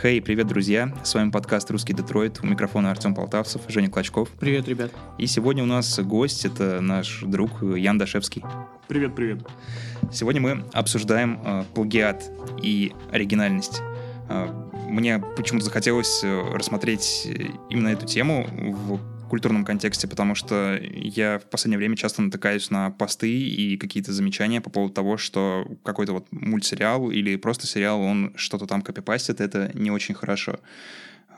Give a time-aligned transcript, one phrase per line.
[0.00, 0.94] Хей, hey, привет, друзья!
[1.04, 2.40] С вами подкаст «Русский Детройт».
[2.42, 4.30] У микрофона Артем Полтавцев, Женя Клочков.
[4.30, 4.92] Привет, ребят.
[5.18, 8.42] И сегодня у нас гость, это наш друг Ян Дашевский.
[8.88, 9.46] Привет, привет.
[10.10, 12.30] Сегодня мы обсуждаем э, плагиат
[12.62, 13.82] и оригинальность.
[14.30, 14.46] Э,
[14.88, 17.28] мне почему-то захотелось э, рассмотреть
[17.68, 18.98] именно эту тему в
[19.30, 24.60] культурном контексте, потому что я в последнее время часто натыкаюсь на посты и какие-то замечания
[24.60, 29.70] по поводу того, что какой-то вот мультсериал или просто сериал, он что-то там копипастит, это
[29.74, 30.60] не очень хорошо.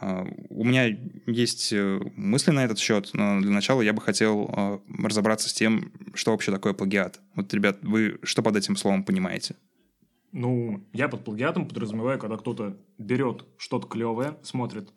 [0.00, 4.50] А, у меня есть э, мысли на этот счет, но для начала я бы хотел
[4.52, 7.20] а, разобраться с тем, что вообще такое плагиат.
[7.36, 9.54] Вот, ребят, вы что под этим словом понимаете?
[10.32, 14.88] Ну, я под плагиатом подразумеваю, когда кто-то берет что-то клевое, смотрит,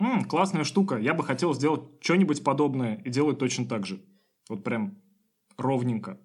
[0.00, 4.00] М, классная штука, я бы хотел сделать что-нибудь подобное и делать точно так же.
[4.48, 4.96] Вот прям
[5.56, 6.18] ровненько.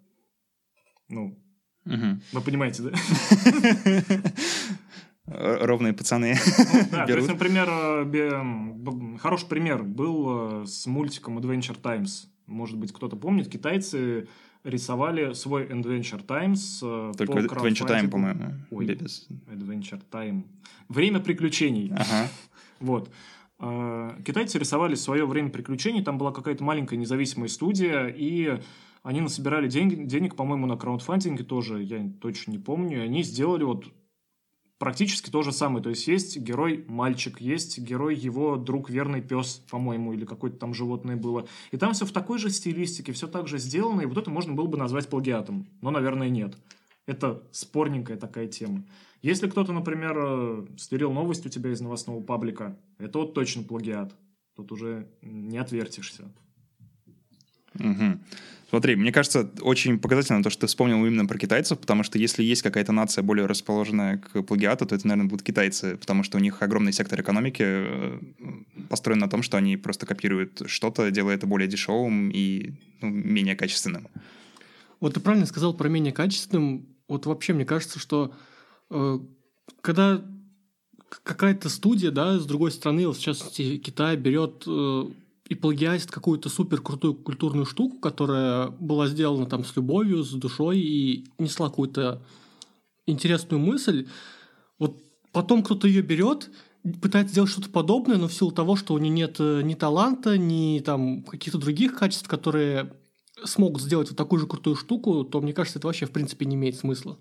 [1.10, 1.40] Ну,
[1.86, 2.20] угу.
[2.32, 2.92] вы понимаете, да?
[5.26, 6.36] Ровные пацаны.
[6.74, 12.28] Ну, да, то есть, например, э, хороший пример был э, с мультиком Adventure Times.
[12.46, 14.28] Может быть, кто-то помнит, китайцы
[14.66, 16.80] рисовали свой Adventure Times.
[16.84, 18.54] Э, Только Adventure Time, по-моему.
[18.72, 20.44] Ой, Adventure Time.
[20.90, 21.92] Время приключений.
[21.96, 22.30] Ага.
[22.80, 23.10] Вот.
[23.60, 28.60] А, китайцы рисовали в свое время приключений, там была какая-то маленькая независимая студия, и
[29.04, 33.64] они насобирали денег, денег по-моему, на краундфандинге тоже, я точно не помню, и они сделали
[33.64, 33.86] вот
[34.84, 35.82] практически то же самое.
[35.82, 40.74] То есть есть герой мальчик, есть герой его друг верный пес, по-моему, или какое-то там
[40.74, 41.48] животное было.
[41.72, 44.54] И там все в такой же стилистике, все так же сделано, и вот это можно
[44.54, 45.68] было бы назвать плагиатом.
[45.82, 46.58] Но, наверное, нет.
[47.06, 48.86] Это спорненькая такая тема.
[49.22, 54.14] Если кто-то, например, э, стырил новость у тебя из новостного паблика, это вот точно плагиат.
[54.56, 56.32] Тут уже не отвертишься.
[57.80, 58.20] Угу.
[58.70, 62.44] Смотри, мне кажется, очень показательно то, что ты вспомнил именно про китайцев, потому что если
[62.44, 66.42] есть какая-то нация более расположенная к плагиату, то это, наверное, будут китайцы, потому что у
[66.42, 68.20] них огромный сектор экономики э,
[68.90, 73.56] построен на том, что они просто копируют что-то, делая это более дешевым и ну, менее
[73.56, 74.08] качественным.
[75.00, 76.88] Вот ты правильно сказал про менее качественным.
[77.08, 78.34] Вот вообще мне кажется, что
[78.94, 79.20] Э,
[79.82, 80.24] когда
[81.24, 85.06] какая-то студия, да, с другой стороны, вот в частности Китай берет э,
[85.48, 90.80] и плагиатит какую-то супер крутую культурную штуку, которая была сделана там с любовью, с душой
[90.80, 92.24] и несла какую-то
[93.06, 94.08] интересную мысль,
[94.80, 94.98] вот
[95.32, 96.50] потом кто-то ее берет,
[97.02, 100.38] пытается сделать что-то подобное, но в силу того, что у нее нет э, ни таланта,
[100.38, 102.94] ни там каких-то других качеств, которые
[103.46, 106.56] смогут сделать вот такую же крутую штуку, то мне кажется, это вообще в принципе не
[106.56, 107.18] имеет смысла.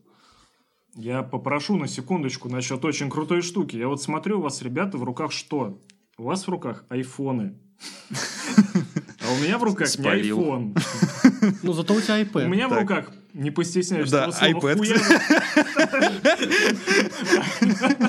[0.95, 3.77] Я попрошу на секундочку насчет очень крутой штуки.
[3.77, 5.81] Я вот смотрю, у вас, ребята, в руках что?
[6.19, 7.55] У вас в руках айфоны.
[8.11, 10.75] А у меня в руках не айфон.
[11.63, 12.45] Ну, зато у тебя iPad.
[12.45, 14.79] У меня в руках, не постесняюсь да, iPad.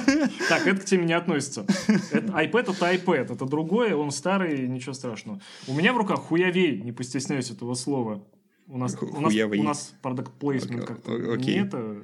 [0.58, 1.62] Так, это к теме не относится.
[1.62, 5.42] iPad это iPad, это другое, он старый, ничего страшного.
[5.68, 8.24] У меня в руках хуявей, не постесняюсь этого слова.
[8.68, 12.04] У нас, у нас, у нас продукт плейсмент как-то не это...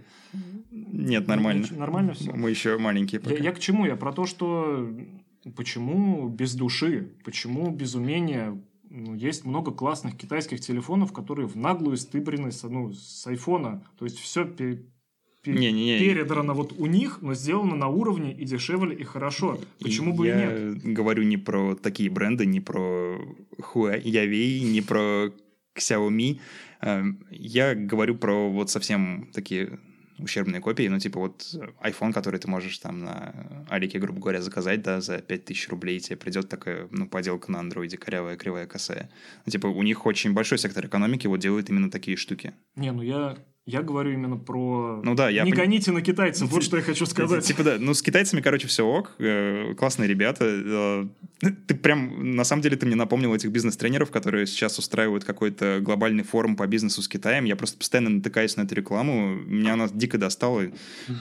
[0.71, 1.65] Нет, нормально.
[1.71, 2.31] Нормально все.
[2.33, 3.35] Мы еще маленькие пока.
[3.35, 3.85] Я, я к чему?
[3.85, 4.93] Я про то, что
[5.55, 11.97] почему без души, почему без умения ну, есть много классных китайских телефонов, которые в наглую
[11.97, 13.83] стыбрены с, ну, с айфона.
[13.97, 14.83] То есть все пер, пер,
[15.45, 15.99] не, не, не.
[15.99, 19.59] передрано вот у них, но сделано на уровне и дешевле, и хорошо.
[19.81, 20.83] Почему и бы я и нет?
[20.83, 23.17] говорю не про такие бренды, не про
[23.57, 25.31] Huawei, не про
[25.77, 26.39] Xiaomi.
[26.81, 29.79] Эм, я говорю про вот совсем такие
[30.19, 31.45] ущербные копии, ну, типа вот
[31.81, 36.17] iPhone, который ты можешь там на Алике, грубо говоря, заказать, да, за 5000 рублей, тебе
[36.17, 39.09] придет такая, ну, поделка на андроиде, корявая, кривая, косая.
[39.45, 42.53] Ну, типа у них очень большой сектор экономики вот делают именно такие штуки.
[42.75, 43.37] Не, ну я
[43.69, 44.99] я говорю именно про...
[45.03, 45.43] Ну да, я...
[45.43, 47.45] Не гоните на китайцев, вот что я хочу сказать.
[47.45, 50.45] Типа да, ну с китайцами, короче, все ок, э, классные ребята.
[50.45, 51.07] Э,
[51.67, 56.23] ты прям, на самом деле, ты мне напомнил этих бизнес-тренеров, которые сейчас устраивают какой-то глобальный
[56.23, 57.45] форум по бизнесу с Китаем.
[57.45, 60.63] Я просто постоянно натыкаюсь на эту рекламу, меня она дико достала.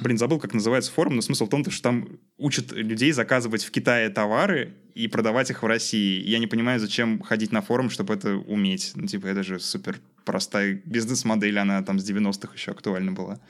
[0.02, 2.08] Блин, забыл, как называется форум, но смысл в том, что там
[2.38, 6.22] учат людей заказывать в Китае товары и продавать их в России.
[6.26, 8.93] Я не понимаю, зачем ходить на форум, чтобы это уметь.
[8.94, 13.40] Ну, типа, это же супер простая бизнес-модель, она там с 90-х еще актуальна была.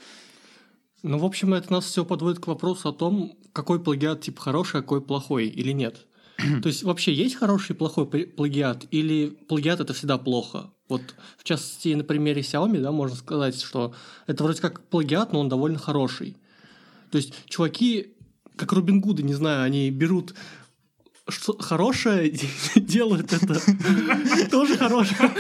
[1.03, 4.79] Ну, в общем, это нас все подводит к вопросу о том, какой плагиат тип хороший,
[4.79, 6.07] а какой плохой или нет.
[6.63, 10.71] То есть вообще есть хороший и плохой плагиат, или плагиат это всегда плохо?
[10.89, 11.03] Вот
[11.37, 13.93] в частности на примере Xiaomi, да, можно сказать, что
[14.29, 16.37] это вроде как плагиат, но он довольно хороший.
[17.11, 18.15] То есть чуваки,
[18.55, 20.37] как Робин Гуды, не знаю, они берут
[21.29, 22.31] что хорошее
[22.77, 23.61] делают это
[24.51, 25.31] тоже хорошее.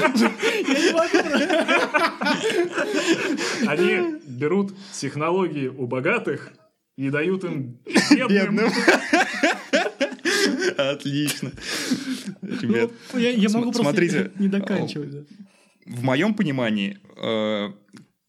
[3.66, 6.52] Они берут технологии у богатых
[6.96, 7.78] и дают им
[8.10, 8.70] бедным.
[10.76, 11.52] Отлично.
[12.42, 15.28] Ребят, Ну, я, я могу смотрите, просто не доканчивать.
[15.86, 17.72] в моем понимании э,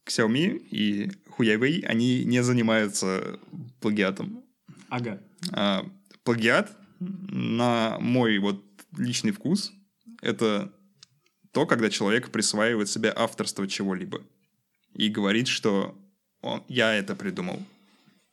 [0.07, 3.39] Xiaomi и Huawei, они не занимаются
[3.79, 4.43] плагиатом.
[4.89, 5.21] Ага.
[5.51, 5.85] А,
[6.23, 8.63] плагиат, на мой вот
[8.97, 9.73] личный вкус,
[10.21, 10.73] это
[11.51, 14.21] то, когда человек присваивает себе авторство чего-либо
[14.93, 15.97] и говорит, что
[16.41, 17.61] он, я это придумал,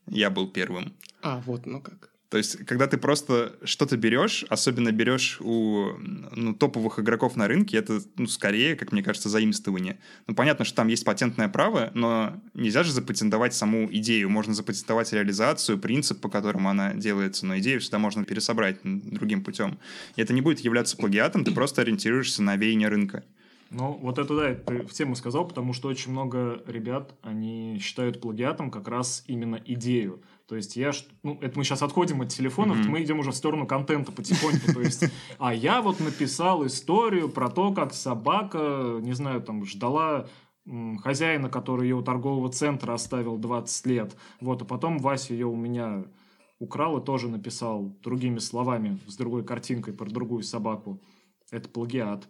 [0.06, 0.94] я был первым.
[1.22, 2.12] А, вот, ну как.
[2.28, 5.92] То есть, когда ты просто что-то берешь, особенно берешь у
[6.34, 9.98] ну, топовых игроков на рынке, это, ну, скорее, как мне кажется, заимствование.
[10.26, 14.28] Ну, понятно, что там есть патентное право, но нельзя же запатентовать саму идею.
[14.28, 19.78] Можно запатентовать реализацию, принцип, по которому она делается, но идею всегда можно пересобрать другим путем.
[20.16, 23.22] И это не будет являться плагиатом, ты просто ориентируешься на веяние рынка.
[23.70, 28.20] Ну, вот это да, ты в тему сказал, потому что очень много ребят, они считают
[28.20, 30.22] плагиатом как раз именно идею.
[30.48, 30.92] То есть я,
[31.24, 32.90] ну, это мы сейчас отходим от телефонов, Мгм.
[32.90, 34.72] мы идем уже в сторону контента потихоньку.
[34.72, 35.04] То есть,
[35.38, 40.28] а я вот написал историю про то, как собака, не знаю, там, ждала
[41.02, 44.16] хозяина, который ее у торгового центра оставил 20 лет.
[44.40, 46.04] Вот, а потом Вася ее у меня
[46.58, 51.00] украл и тоже написал другими словами, с другой картинкой про другую собаку.
[51.50, 52.28] Это плагиат.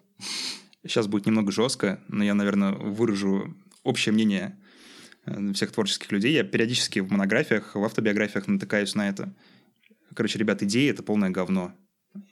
[0.82, 4.58] Сейчас будет немного жестко, но я, наверное, выражу общее мнение
[5.55, 6.32] всех творческих людей.
[6.32, 9.32] Я периодически в монографиях, в автобиографиях натыкаюсь на это.
[10.14, 11.75] Короче, ребят, идеи— это полное говно.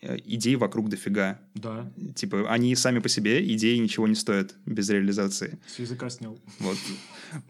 [0.00, 1.40] Э, Идей вокруг дофига.
[1.54, 5.58] Да, Типа, они сами по себе, идеи ничего не стоят без реализации.
[5.66, 6.38] с языка снял.
[6.60, 6.78] Вот.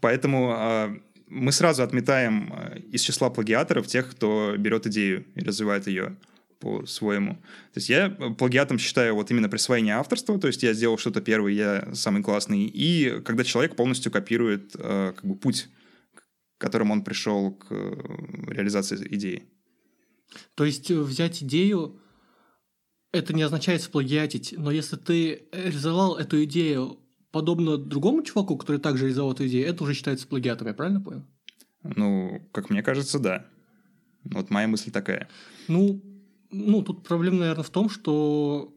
[0.01, 0.97] Поэтому а,
[1.27, 6.17] мы сразу отметаем а, из числа плагиаторов тех, кто берет идею и развивает ее
[6.65, 7.35] по-своему.
[7.73, 11.53] То есть я плагиатом считаю вот именно присвоение авторства, то есть я сделал что-то первый,
[11.53, 15.69] я самый классный, и когда человек полностью копирует а, как бы путь,
[16.15, 17.75] к которому он пришел к э,
[18.47, 19.43] реализации идеи.
[20.55, 22.01] То есть э, взять идею,
[23.11, 26.97] это не означает сплагиатить, но если ты реализовал эту идею
[27.31, 31.25] подобно другому чуваку, который также реализовал эту идею, это уже считается плагиатом, я правильно понял?
[31.83, 33.45] Ну, как мне кажется, да.
[34.23, 35.29] Вот моя мысль такая.
[35.67, 36.01] Ну,
[36.55, 38.73] ну, тут проблема, наверное, в том, что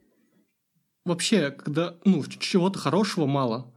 [1.05, 3.73] вообще, когда, ну, чего-то хорошего мало.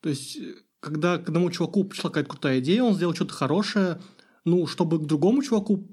[0.00, 0.38] То есть,
[0.80, 4.00] когда к одному чуваку пришла какая-то крутая идея, он сделал что-то хорошее,
[4.44, 5.86] ну, чтобы к другому чуваку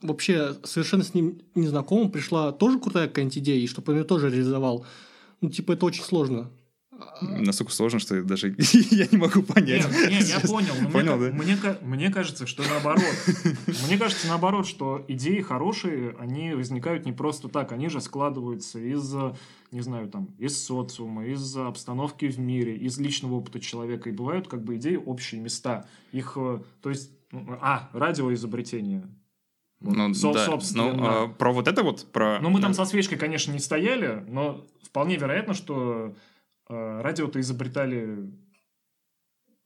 [0.00, 4.30] вообще совершенно с ним незнакомым пришла тоже крутая какая-нибудь идея, и чтобы он ее тоже
[4.30, 4.84] реализовал.
[5.40, 6.50] Ну, типа, это очень сложно.
[7.20, 8.54] Настолько сложно, что даже
[8.90, 9.86] я не могу понять.
[9.90, 10.74] Не, не, я понял.
[10.80, 11.30] мне Понял, ка- да?
[11.32, 13.02] Мне, мне кажется, что наоборот.
[13.86, 17.72] Мне кажется, наоборот, что идеи хорошие, они возникают не просто так.
[17.72, 19.14] Они же складываются из,
[19.70, 24.08] не знаю, там, из социума, из обстановки в мире, из личного опыта человека.
[24.10, 25.86] И бывают как бы идеи общие места.
[26.12, 29.08] Их, э, то есть, ну, а, радиоизобретение.
[29.80, 30.46] Ну, со- да.
[30.46, 30.92] собственно.
[30.92, 32.38] Ну, а, про вот это вот, про...
[32.40, 36.14] Ну, мы там со свечкой, конечно, не стояли, но вполне вероятно, что
[36.68, 38.30] радио-то изобретали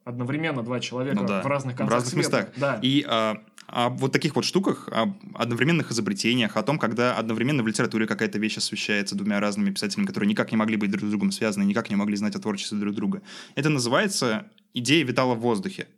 [0.05, 2.39] одновременно два человека Ну да, в разных в концах разных света.
[2.39, 2.55] местах.
[2.57, 2.79] Да.
[2.81, 7.67] И а, о вот таких вот штуках, об одновременных изобретениях, о том, когда одновременно в
[7.67, 11.33] литературе какая-то вещь освещается двумя разными писателями, которые никак не могли быть друг с другом
[11.33, 13.23] связаны, никак не могли знать о творчестве друг друга.
[13.57, 15.89] Это называется «идея витала в воздухе».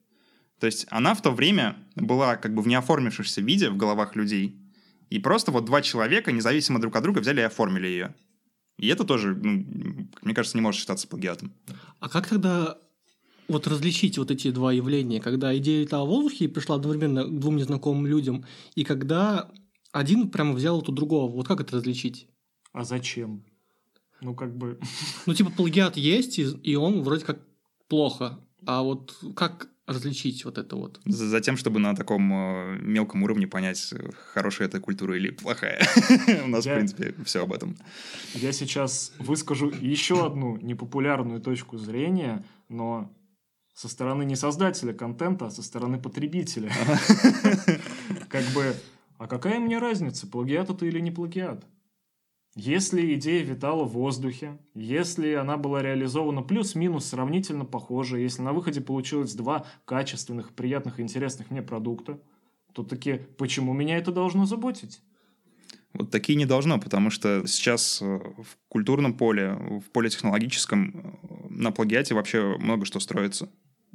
[0.59, 4.57] То есть она в то время была как бы в неоформившемся виде в головах людей,
[5.11, 8.15] и просто вот два человека, независимо друг от друга, взяли и оформили ее.
[8.79, 11.53] И это тоже, ну, мне кажется, не может считаться плагиатом.
[12.01, 12.79] А как тогда
[13.49, 17.39] вот различить вот эти два явления, когда идея летала в воздухе и пришла одновременно к
[17.41, 18.45] двум незнакомым людям,
[18.75, 19.51] и когда
[19.91, 22.29] один прямо взял эту другого, вот как это различить?
[22.73, 23.45] А зачем?
[24.21, 24.79] Ну, как бы...
[25.27, 27.41] Ну, типа, плагиат есть, и он вроде как
[27.89, 28.39] плохо.
[28.67, 31.01] А вот как различить вот это вот?
[31.05, 35.81] За- Затем, чтобы на таком э, мелком уровне понять, э, хорошая это культура или плохая.
[36.45, 37.77] У нас, в принципе, все об этом.
[38.35, 43.11] Я сейчас выскажу еще одну непопулярную точку зрения, но
[43.75, 46.73] со стороны не создателя контента, а со стороны потребителя.
[48.29, 48.75] Как бы,
[49.19, 51.65] а какая мне разница, плагиат это или не плагиат?
[52.61, 58.81] Если идея витала в воздухе, если она была реализована плюс-минус сравнительно похоже, если на выходе
[58.81, 62.21] получилось два качественных, приятных и интересных мне продукта,
[62.73, 65.01] то таки почему меня это должно заботить?
[65.93, 71.47] Вот такие не должно, потому что сейчас э, в культурном поле, в поле технологическом э,
[71.51, 73.49] на плагиате вообще много что строится.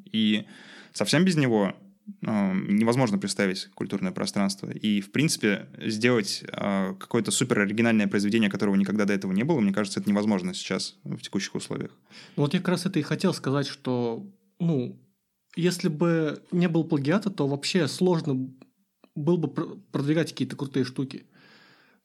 [0.10, 0.46] И
[0.94, 1.76] совсем без него
[2.22, 4.70] невозможно представить культурное пространство.
[4.70, 9.60] И, в принципе, сделать э, какое-то супер оригинальное произведение, которого никогда до этого не было,
[9.60, 11.92] мне кажется, это невозможно сейчас в текущих условиях.
[12.36, 14.26] Вот я как раз это и хотел сказать, что,
[14.60, 15.00] ну,
[15.56, 18.54] если бы не было плагиата, то вообще сложно
[19.16, 19.48] был бы
[19.92, 21.26] продвигать какие-то крутые штуки.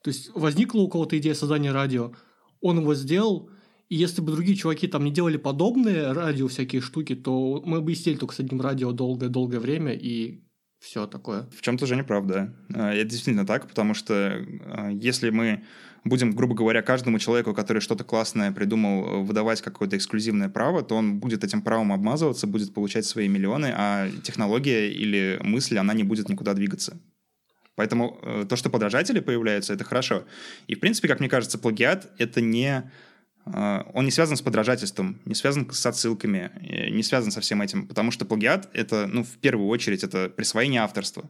[0.03, 2.13] То есть возникла у кого-то идея создания радио,
[2.61, 3.49] он его сделал,
[3.89, 7.95] и если бы другие чуваки там не делали подобные радио всякие штуки, то мы бы
[7.95, 10.43] сидели только с одним радио долгое-долгое время, и
[10.79, 11.49] все такое.
[11.51, 12.55] В чем-то же неправда.
[12.73, 15.63] А, это действительно так, потому что а, если мы
[16.05, 21.19] будем, грубо говоря, каждому человеку, который что-то классное придумал, выдавать какое-то эксклюзивное право, то он
[21.19, 26.29] будет этим правом обмазываться, будет получать свои миллионы, а технология или мысль, она не будет
[26.29, 27.01] никуда двигаться.
[27.75, 30.25] Поэтому э, то, что подражатели появляются, это хорошо.
[30.67, 32.91] И, в принципе, как мне кажется, плагиат— это не
[33.93, 37.87] он не связан с подражательством, не связан с отсылками, э, не связан со всем этим,
[37.87, 41.23] потому что плагиат— это, ну, в первую очередь, это присвоение авторства.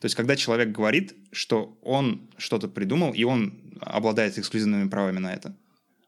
[0.00, 5.32] То есть, когда человек говорит, что он что-то придумал, и он обладает эксклюзивными правами на
[5.32, 5.56] это.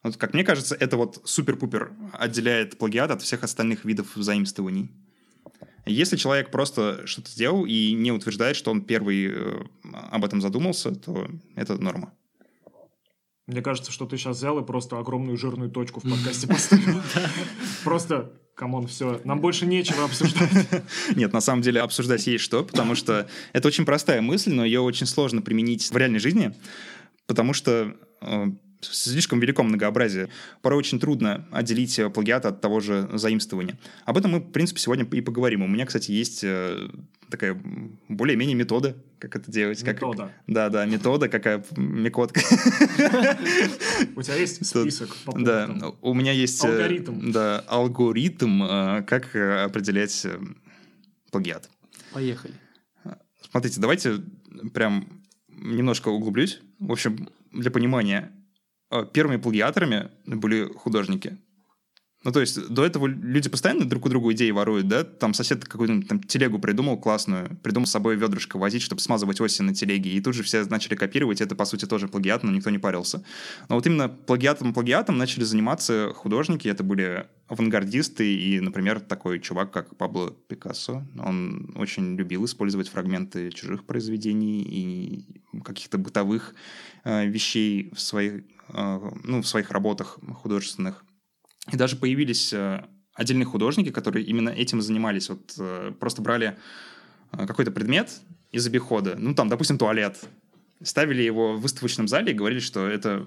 [0.03, 4.91] Вот, как мне кажется, это вот супер-пупер отделяет плагиат от всех остальных видов заимствований.
[5.85, 10.95] Если человек просто что-то сделал и не утверждает, что он первый э, об этом задумался,
[10.95, 12.13] то это норма.
[13.47, 17.03] Мне кажется, что ты сейчас взял и просто огромную жирную точку в подкасте поставил.
[17.85, 20.51] Просто, come on, все, нам больше нечего обсуждать.
[21.17, 24.81] Нет, на самом деле обсуждать есть что, потому что это очень простая мысль, но ее
[24.81, 26.55] очень сложно применить в реальной жизни,
[27.27, 28.47] потому что э,
[28.85, 30.29] слишком велико многообразие.
[30.61, 33.79] Порой очень трудно отделить э, плагиат от того же заимствования.
[34.05, 35.62] Об этом мы, в принципе, сегодня и поговорим.
[35.62, 36.89] У меня, кстати, есть э,
[37.31, 37.61] такая
[38.09, 39.83] более-менее метода, как это делать.
[39.83, 40.25] Метода.
[40.25, 42.41] Как, да, да, метода, какая мекотка.
[44.17, 46.65] У тебя есть список Да, у меня есть...
[46.65, 47.33] Э, алгоритм.
[47.33, 50.27] Да, алгоритм, как определять
[51.31, 51.71] плагиат.
[52.12, 52.55] Поехали.
[53.51, 54.23] Смотрите, давайте
[54.73, 56.61] прям немножко углублюсь.
[56.79, 58.42] В общем, для понимания, Э,
[59.13, 61.39] первыми плагиаторами были художники.
[62.25, 65.02] Ну, то есть, до этого люди постоянно друг у друга идеи воруют, да?
[65.02, 69.62] Там сосед какую-нибудь там телегу придумал классную, придумал с собой ведрышко возить, чтобы смазывать оси
[69.62, 72.71] на телеге, и тут же все начали копировать, это, по сути, тоже плагиат, но никто
[72.71, 73.25] не парился.
[73.69, 79.97] Но вот именно плагиатом-плагиатом начали заниматься художники, это были авангардисты и, например, такой чувак, как
[79.97, 81.05] Пабло Пикассо.
[81.19, 86.55] Он очень любил использовать фрагменты чужих произведений и каких-то бытовых
[87.05, 91.05] э, вещей в своих, э, ну, в своих работах художественных.
[91.71, 95.28] И даже появились э, отдельные художники, которые именно этим занимались.
[95.28, 96.57] Вот э, просто брали
[97.33, 98.11] э, какой-то предмет
[98.50, 100.19] из обихода, ну там, допустим, туалет,
[100.83, 103.25] ставили его в выставочном зале и говорили, что это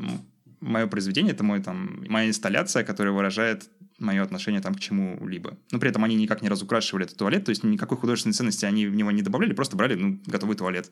[0.59, 5.57] мое произведение, это мой, там, моя инсталляция, которая выражает мое отношение там к чему-либо.
[5.71, 8.87] Но при этом они никак не разукрашивали этот туалет, то есть никакой художественной ценности они
[8.87, 10.91] в него не добавляли, просто брали ну, готовый туалет.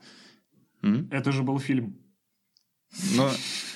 [0.82, 1.10] М?
[1.12, 1.98] Это же был фильм.
[3.16, 3.32] Но...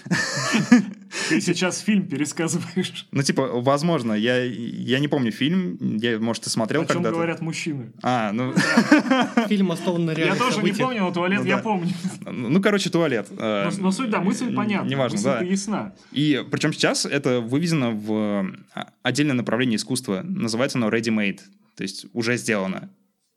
[1.30, 3.08] Ты сейчас фильм пересказываешь.
[3.12, 7.00] Ну, типа, возможно, я, я не помню фильм, я, может, ты смотрел когда-то.
[7.00, 7.92] О чем говорят мужчины.
[8.04, 8.54] А, ну...
[9.48, 11.92] Фильм основан на реальных Я тоже не помню, но туалет я помню.
[12.26, 13.28] Ну, короче, туалет.
[13.38, 14.88] Э, но суть, да, мысль понятна.
[14.88, 15.42] Неважно, да.
[15.42, 15.96] ясна.
[16.12, 20.22] И причем сейчас это выведено в а, отдельное направление искусства.
[20.24, 21.40] Называется оно ready-made,
[21.76, 22.90] то есть уже сделано.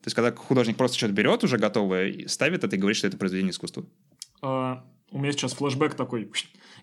[0.02, 3.18] То есть, когда художник просто что-то берет уже готовое, ставит это и говорит, что это
[3.18, 3.84] произведение искусства.
[5.10, 6.30] А, у меня сейчас флешбэк такой.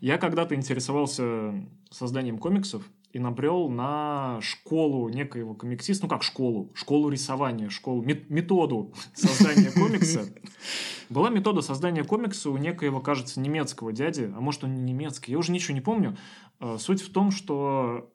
[0.01, 1.53] Я когда-то интересовался
[1.89, 8.93] созданием комиксов и набрел на школу некоего комиксиста, ну как школу, школу рисования, школу, методу
[9.13, 10.25] создания комикса.
[11.09, 15.37] Была метода создания комикса у некоего, кажется, немецкого дяди, а может он не немецкий, я
[15.37, 16.17] уже ничего не помню.
[16.59, 18.11] А, суть в том, что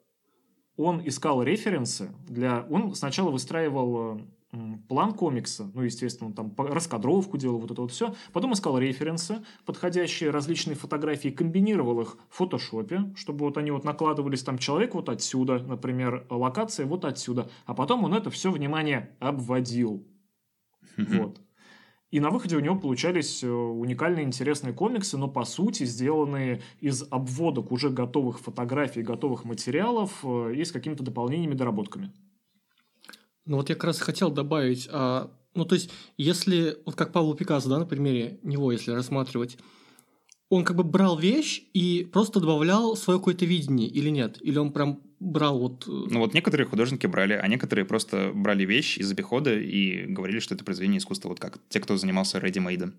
[0.76, 2.66] он искал референсы для...
[2.71, 4.21] Он сначала выстраивал
[4.88, 8.14] план комикса, ну, естественно, он там раскадровку делал, вот это вот все.
[8.32, 14.42] Потом искал референсы, подходящие различные фотографии, комбинировал их в фотошопе, чтобы вот они вот накладывались
[14.42, 17.50] там человек вот отсюда, например, локация вот отсюда.
[17.64, 20.06] А потом он это все, внимание, обводил.
[20.99, 21.40] Вот.
[22.11, 27.04] И на выходе у него получались э, уникальные интересные комиксы, но по сути сделанные из
[27.11, 32.12] обводок уже готовых фотографий, готовых материалов э, и с какими-то дополнениями, доработками.
[33.44, 37.37] Ну вот я как раз хотел добавить, а, ну то есть если, вот как Павло
[37.37, 39.58] Пикассо, да, на примере него, если рассматривать,
[40.49, 44.37] он как бы брал вещь и просто добавлял свое какое-то видение или нет?
[44.42, 45.88] Или он прям брал вот...
[45.88, 50.40] Э, ну вот некоторые художники брали, а некоторые просто брали вещь из обихода и говорили,
[50.40, 52.92] что это произведение искусства, вот как те, кто занимался ready-made.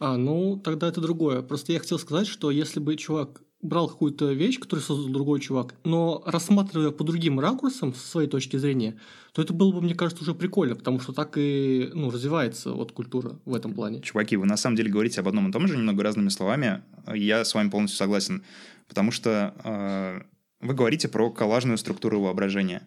[0.00, 1.42] А, ну тогда это другое.
[1.42, 5.74] Просто я хотел сказать, что если бы чувак брал какую-то вещь, которую создал другой чувак,
[5.84, 8.98] но рассматривая по другим ракурсам, со своей точки зрения,
[9.32, 12.92] то это было бы, мне кажется, уже прикольно, потому что так и ну, развивается вот
[12.92, 14.02] культура в этом плане.
[14.02, 16.82] Чуваки, вы на самом деле говорите об одном и том же, немного разными словами.
[17.14, 18.44] Я с вами полностью согласен,
[18.88, 20.22] потому что э,
[20.60, 22.86] вы говорите про коллажную структуру воображения.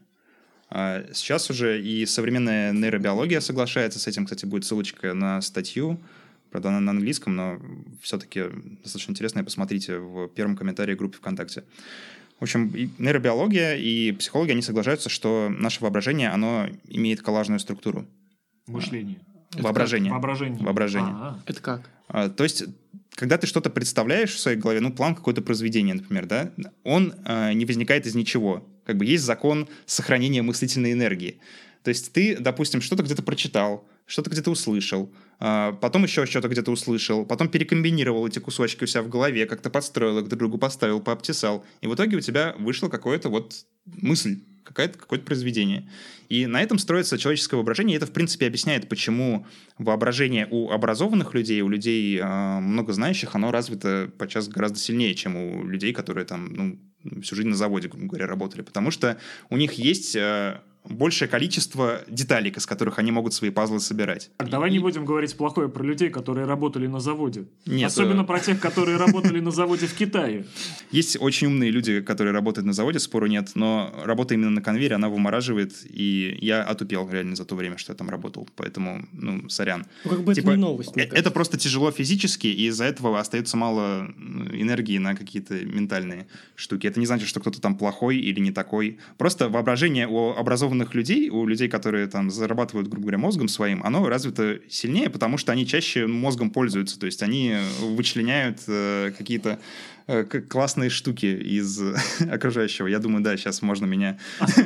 [0.69, 5.99] Э, сейчас уже и современная нейробиология соглашается с этим, кстати, будет ссылочка на статью
[6.51, 7.59] Правда, она на английском, но
[8.01, 8.43] все-таки
[8.83, 9.43] достаточно интересная.
[9.43, 11.63] Посмотрите в первом комментарии группы ВКонтакте.
[12.39, 18.07] В общем, и нейробиология и психология, они соглашаются, что наше воображение, оно имеет коллажную структуру.
[18.67, 19.19] Мышление.
[19.55, 20.11] Воображение.
[20.11, 20.63] Воображение.
[20.63, 21.11] Воображение.
[21.13, 21.89] А, Это как?
[22.07, 22.63] А, То есть,
[23.15, 26.51] когда ты что-то представляешь в своей голове, ну, план какое-то произведение, например, да,
[26.83, 28.67] он а, не возникает из ничего.
[28.85, 31.39] Как бы есть закон сохранения мыслительной энергии.
[31.83, 36.71] То есть ты, допустим, что-то где-то прочитал, что-то где-то услышал, а, потом еще что-то где-то
[36.71, 40.99] услышал, потом перекомбинировал эти кусочки у себя в голове, как-то подстроил их друг другу, поставил,
[40.99, 41.63] пообтесал.
[41.81, 45.87] И в итоге у тебя вышло какое-то вот мысль, какое-то, какое-то произведение.
[46.27, 49.45] И на этом строится человеческое воображение, и это, в принципе, объясняет, почему
[49.77, 55.35] воображение у образованных людей, у людей э, много знающих, оно развито подчас гораздо сильнее, чем
[55.35, 58.63] у людей, которые там, ну, всю жизнь на заводе, грубо говоря, работали.
[58.63, 63.79] Потому что у них есть э, большее количество деталек, из которых они могут свои пазлы
[63.79, 64.31] собирать.
[64.37, 67.45] Так, давай не будем говорить плохое про людей, которые работали на заводе.
[67.65, 70.45] Нет, Особенно э, про тех, которые работали на заводе в Китае.
[70.91, 74.95] Есть очень умные люди, которые работают на заводе, спору нет, но работа именно на конвейере,
[74.95, 79.49] она вымораживает, и я отупел реально за то время, что я там работал, поэтому, ну,
[79.49, 79.85] сорян.
[80.05, 82.85] Ну, как бы Типа, это не новость, мне Э, Это просто тяжело физически, и из-за
[82.85, 86.87] этого остается мало м, энергии на какие-то ментальные штуки.
[86.87, 88.99] Это не значит, что кто-то там плохой или не такой.
[89.17, 94.07] Просто воображение у образованных людей, у людей, которые там зарабатывают, грубо говоря, мозгом своим, оно
[94.07, 96.99] развито сильнее, потому что они чаще мозгом пользуются.
[96.99, 99.59] То есть они вычленяют э, какие-то
[100.49, 101.79] классные штуки из
[102.31, 102.87] окружающего.
[102.87, 104.17] Я думаю, да, сейчас можно меня...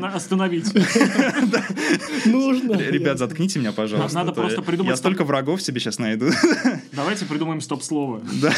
[0.01, 0.73] Остановить.
[2.25, 2.73] Нужно.
[2.77, 4.15] Ребят, заткните меня, пожалуйста.
[4.17, 6.29] Надо то просто я- придумать, Я столько врагов себе сейчас найду.
[6.91, 8.21] Давайте придумаем стоп-слово.
[8.41, 8.53] Да.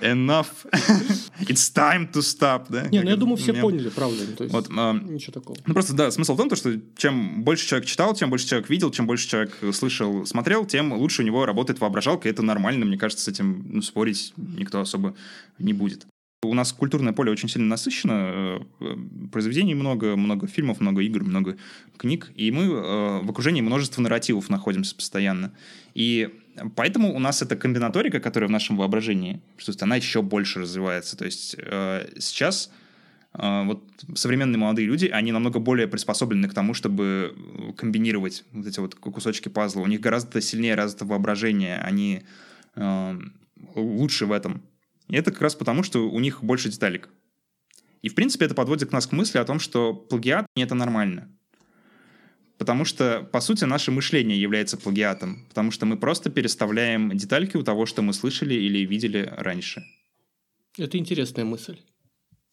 [0.00, 0.46] Enough.
[1.46, 2.88] It's time to stop, да?
[2.88, 4.26] Не, ну я думаю, все поняли, правда.
[4.36, 5.56] То есть, Вот, а, ничего такого.
[5.66, 8.68] ну просто, да, смысл в том, то, что чем больше человек читал, чем больше человек
[8.70, 12.84] видел, чем больше человек слышал, смотрел, тем лучше у него работает воображалка, и это нормально,
[12.84, 15.14] мне кажется, с этим ну, спорить никто особо
[15.58, 16.06] не будет.
[16.42, 18.96] У нас культурное поле очень сильно насыщено, э, э,
[19.30, 21.58] произведений много, много фильмов, много игр, много
[21.98, 25.52] книг, и мы э, в окружении множества нарративов находимся постоянно.
[25.92, 26.30] И
[26.76, 31.14] поэтому у нас эта комбинаторика, которая в нашем воображении присутствует, она еще больше развивается.
[31.14, 31.56] То есть
[32.18, 32.70] сейчас
[33.32, 33.84] вот
[34.16, 37.36] современные молодые люди, они намного более приспособлены к тому, чтобы
[37.76, 39.82] комбинировать вот эти вот кусочки пазла.
[39.82, 42.22] У них гораздо сильнее развито воображение, они
[43.74, 44.62] лучше в этом.
[45.08, 47.10] И это как раз потому, что у них больше деталек.
[48.02, 51.28] И, в принципе, это подводит нас к мысли о том, что плагиат— это нормально.
[52.56, 55.46] Потому что, по сути, наше мышление является плагиатом.
[55.48, 59.82] Потому что мы просто переставляем детальки у того, что мы слышали или видели раньше.
[60.78, 61.78] Это интересная мысль.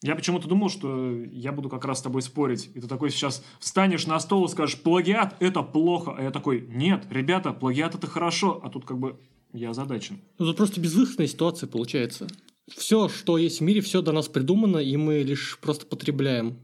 [0.02, 2.70] Я почему-то думал, что я буду как раз с тобой спорить.
[2.74, 6.14] И ты такой сейчас встанешь на стол и скажешь, плагиат— это плохо.
[6.16, 8.60] А я такой, нет, ребята, плагиат— это хорошо.
[8.62, 9.20] А тут как бы
[9.52, 10.20] я озадачен.
[10.38, 12.26] Ну, тут просто безвыходная ситуация получается.
[12.70, 16.58] Все, что есть в мире, все до нас придумано, и мы лишь просто потребляем.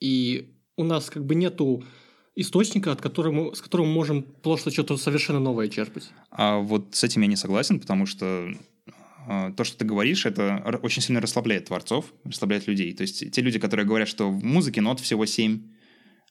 [0.00, 1.84] И у нас как бы нету
[2.34, 6.10] источника, от которого мы, с которым мы можем просто что-то совершенно новое черпать.
[6.30, 8.48] А вот с этим я не согласен, потому что
[9.28, 12.94] э, то, что ты говоришь, это очень сильно расслабляет творцов, расслабляет людей.
[12.94, 15.60] То есть те люди, которые говорят, что в музыке нот всего семь,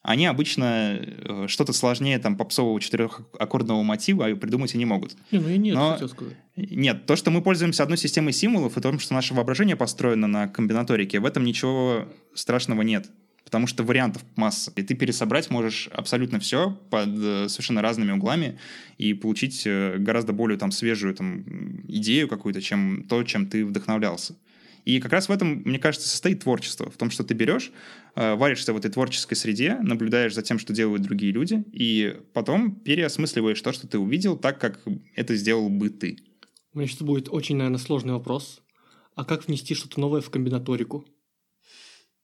[0.03, 5.15] они обычно э, что-то сложнее там попсового четырехаккордного мотива придумать и не могут.
[5.31, 6.33] Не, ну я не это Но- хотел сказать.
[6.55, 10.47] Нет, то, что мы пользуемся одной системой символов, и то, что наше воображение построено на
[10.47, 13.09] комбинаторике, в этом ничего страшного нет.
[13.43, 14.71] Потому что вариантов масса.
[14.77, 18.57] И ты пересобрать можешь абсолютно все под э, совершенно разными углами
[18.97, 21.43] и получить э, гораздо более там свежую там,
[21.87, 24.35] идею какую-то, чем то, чем ты вдохновлялся.
[24.85, 26.89] И как раз в этом, мне кажется, состоит творчество.
[26.89, 27.71] В том, что ты берешь,
[28.15, 32.75] э, варишься в этой творческой среде, наблюдаешь за тем, что делают другие люди, и потом
[32.75, 34.81] переосмысливаешь то, что ты увидел, так, как
[35.15, 36.17] это сделал бы ты.
[36.73, 38.61] У меня сейчас будет очень, наверное, сложный вопрос.
[39.15, 41.05] А как внести что-то новое в комбинаторику?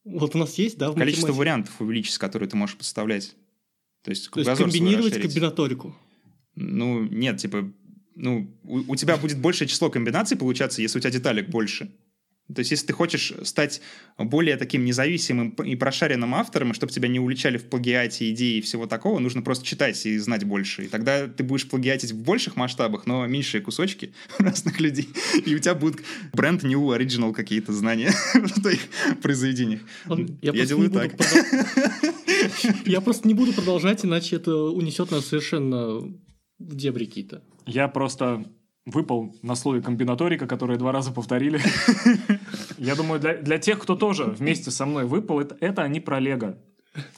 [0.05, 1.39] Вот у нас есть, да, в количество математике?
[1.39, 3.35] вариантов увеличить, которые ты можешь подставлять.
[4.03, 5.33] То есть, То есть комбинировать расширить.
[5.33, 5.95] комбинаторику.
[6.55, 7.69] Ну, нет, типа,
[8.15, 11.91] ну, у, у тебя будет большее число комбинаций получаться, если у тебя деталек больше.
[12.53, 13.81] То есть, если ты хочешь стать
[14.17, 18.61] более таким независимым и прошаренным автором, и чтобы тебя не уличали в плагиате идеи и
[18.61, 20.85] всего такого, нужно просто читать и знать больше.
[20.85, 25.09] И тогда ты будешь плагиатить в больших масштабах, но меньшие кусочки разных людей.
[25.45, 26.01] И у тебя будет
[26.33, 28.81] бренд new original какие-то знания в твоих
[29.21, 29.81] произведениях.
[30.05, 31.13] Ладно, Я, делаю так.
[32.85, 35.99] Я просто не буду продолжать, иначе это унесет нас совершенно
[36.59, 37.43] в дебри какие-то.
[37.65, 38.45] Я просто
[38.87, 41.59] выпал на слой комбинаторика, которые два раза повторили.
[42.77, 46.19] Я думаю, для, для тех, кто тоже вместе со мной выпал, это, это они про
[46.19, 46.57] Лего.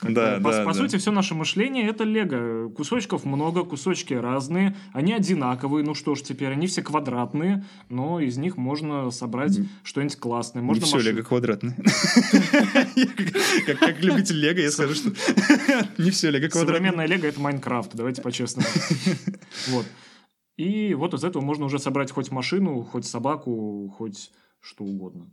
[0.02, 0.74] Да, по, да, по да.
[0.74, 2.70] сути, все наше мышление это лего.
[2.70, 8.36] Кусочков много, кусочки разные, они одинаковые, ну что ж теперь, они все квадратные, но из
[8.36, 10.62] них можно собрать что-нибудь классное.
[10.62, 11.78] Можно Не все машин- лего квадратное.
[13.66, 15.12] Как любитель лего, я скажу, что
[15.98, 16.76] не все лего квадратное.
[16.76, 18.68] Современная лего это Майнкрафт, давайте по-честному.
[19.70, 19.86] Вот.
[20.60, 25.32] И вот из этого можно уже собрать хоть машину, хоть собаку, хоть что угодно.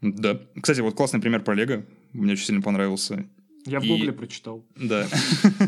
[0.00, 0.40] Да.
[0.60, 1.84] Кстати, вот классный пример про лего.
[2.12, 3.24] Мне очень сильно понравился.
[3.66, 4.66] Я в И- гугле прочитал.
[4.74, 5.06] Да.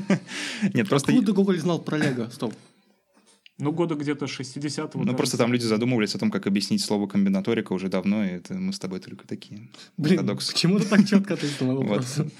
[0.74, 1.12] Нет, просто...
[1.12, 2.30] Откуда Google знал про Лего?
[2.30, 2.52] Стоп.
[3.58, 5.04] Ну, года где-то 60-го.
[5.04, 8.54] Ну, просто там люди задумывались о том, как объяснить слово комбинаторика уже давно, и это
[8.54, 12.16] мы с тобой только такие Блин, почему ты так четко ответил на вопрос?
[12.16, 12.32] Вот.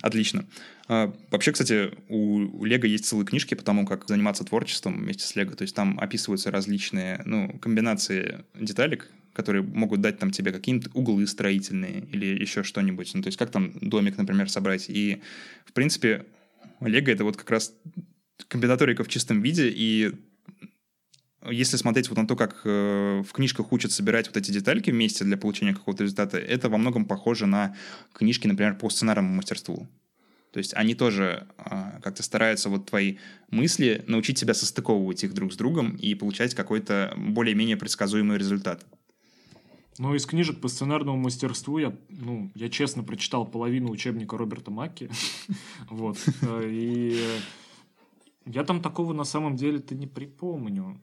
[0.00, 0.46] Отлично.
[0.86, 5.34] А, вообще, кстати, у, Лего есть целые книжки по тому, как заниматься творчеством вместе с
[5.34, 5.56] Лего.
[5.56, 11.26] То есть там описываются различные ну, комбинации деталек, которые могут дать там тебе какие-то углы
[11.26, 13.12] строительные или еще что-нибудь.
[13.14, 14.86] Ну, то есть как там домик, например, собрать.
[14.88, 15.22] И,
[15.64, 16.26] в принципе,
[16.80, 17.74] Лего— это вот как раз
[18.48, 20.12] комбинаторика в чистом виде, и
[21.50, 25.24] если смотреть вот на то, как э, в книжках учат собирать вот эти детальки вместе
[25.24, 27.76] для получения какого-то результата, это во многом похоже на
[28.14, 29.86] книжки, например, по сценарному мастерству.
[30.54, 33.16] То есть они тоже а, как-то стараются вот твои
[33.50, 38.86] мысли научить тебя состыковывать их друг с другом и получать какой-то более-менее предсказуемый результат.
[39.98, 45.10] Ну, из книжек по сценарному мастерству я, ну, я честно прочитал половину учебника Роберта Макки.
[45.90, 46.18] Вот.
[46.42, 47.18] Э, И
[48.46, 51.00] я там такого на самом деле-то не припомню.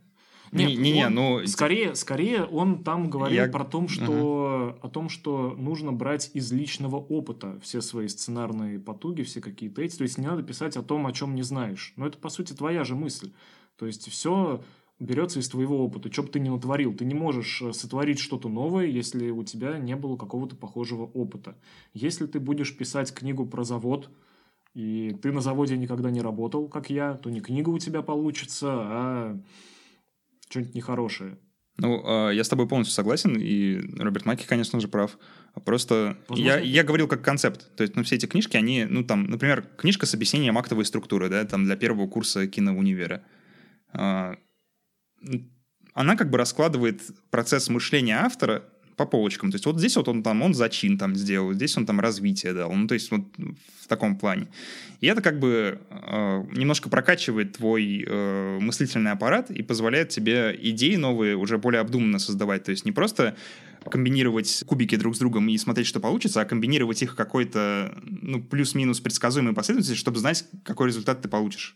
[0.51, 5.07] Нет, Не-не-не, он- ну, скорее, скорее он там говорил Я- про том, что о том,
[5.09, 9.97] что нужно брать из личного опыта все свои сценарные потуги, все какие-то эти.
[9.97, 11.93] То есть не надо писать о том, о чем не знаешь.
[11.95, 13.31] Но это по сути твоя же мысль.
[13.77, 14.61] То есть все
[14.99, 16.11] берется из твоего опыта.
[16.11, 19.79] Что бы ты ни натворил, ты не можешь э, сотворить что-то новое, если у тебя
[19.79, 21.55] не было какого-то похожего опыта.
[21.93, 24.09] Если ты будешь писать книгу про завод,
[24.75, 28.67] и ты на заводе никогда не работал, как я, то не книга у тебя получится,
[28.71, 29.39] а
[30.51, 31.37] что-нибудь нехорошее.
[31.77, 35.17] Ну, э, я с тобой полностью согласен, и Роберт Маки, конечно же, прав.
[35.65, 37.75] Просто Возможно, я, я говорил как концепт.
[37.75, 41.29] То есть, ну, все эти книжки, они, ну, там, например, книжка с объяснением актовой структуры,
[41.29, 43.23] да, там, для первого курса киноунивера.
[43.93, 44.35] А,
[45.93, 48.63] Она как бы раскладывает процесс мышления автора
[49.01, 49.49] по полочкам.
[49.51, 52.53] То есть вот здесь вот он там, он зачин там сделал, здесь он там развитие
[52.53, 52.71] дал.
[52.71, 53.21] Ну, то есть вот
[53.79, 54.47] в таком плане.
[54.99, 60.97] И это как бы э, немножко прокачивает твой э, мыслительный аппарат и позволяет тебе идеи
[60.97, 62.63] новые уже более обдуманно создавать.
[62.63, 63.35] То есть не просто
[63.89, 68.99] комбинировать кубики друг с другом и смотреть, что получится, а комбинировать их какой-то ну, плюс-минус
[68.99, 71.75] предсказуемой последовательности, чтобы знать, какой результат ты получишь.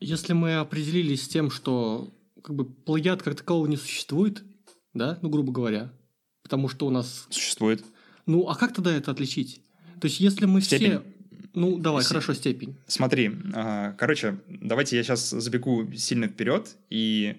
[0.00, 4.44] Если мы определились с тем, что как бы плагиат как такового не существует,
[4.94, 5.92] да, ну, грубо говоря,
[6.50, 7.28] потому что у нас...
[7.30, 7.84] Существует.
[8.26, 9.62] Ну, а как тогда это отличить?
[10.00, 10.90] То есть, если мы Степень.
[10.90, 11.02] все...
[11.54, 12.74] Ну, давай, Се- хорошо, степень.
[12.88, 17.36] Смотри, а, короче, давайте я сейчас забегу сильно вперед и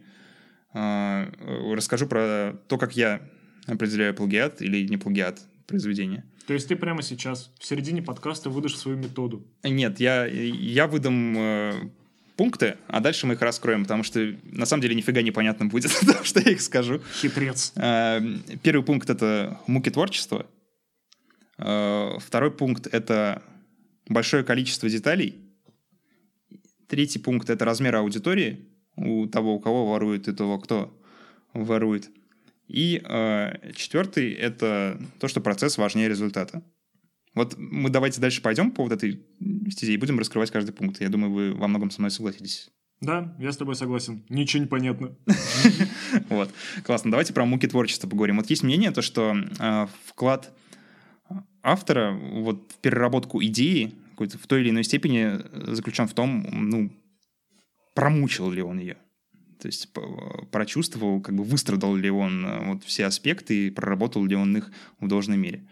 [0.74, 1.30] а,
[1.76, 3.22] расскажу про то, как я
[3.68, 6.24] определяю плагиат или не плагиат произведения.
[6.48, 9.46] То есть ты прямо сейчас в середине подкаста выдашь свою методу.
[9.64, 11.74] Нет, я, я выдам э,
[12.42, 16.24] пункты, а дальше мы их раскроем, потому что на самом деле нифига непонятно будет, потому
[16.24, 17.00] что я их скажу.
[17.22, 17.72] Хитрец.
[17.76, 18.20] Э,
[18.64, 20.48] Первый пункт— это муки творчества.
[21.60, 23.44] Э, Второй пункт— это
[24.08, 25.36] большое количество деталей.
[26.88, 31.00] Третий пункт— это размер аудитории у того, у кого ворует, и того, кто
[31.54, 32.10] ворует.
[32.68, 36.64] И э, четвертый— это то, что процесс важнее результата.
[37.34, 39.26] Вот мы давайте дальше пойдем по вот этой
[39.70, 41.00] стезе и будем раскрывать каждый пункт.
[41.02, 42.70] Я думаю, вы во многом со мной согласитесь.
[43.00, 44.24] Да, я с тобой согласен.
[44.30, 45.16] Ничего не понятно.
[46.30, 46.52] Вот,
[46.84, 47.10] классно.
[47.10, 48.38] Давайте про муки творчества поговорим.
[48.38, 50.54] Вот есть мнение, то, что э, вклад
[51.64, 55.40] автора вот, в переработку идеи какой-то в той или иной степени
[55.74, 56.92] заключен в том, ну,
[57.96, 58.98] промучил ли он ее.
[59.60, 59.90] То есть
[60.52, 64.72] прочувствовал, как бы выстрадал ли он э, вот все аспекты и проработал ли он их
[65.00, 65.68] в должной мере.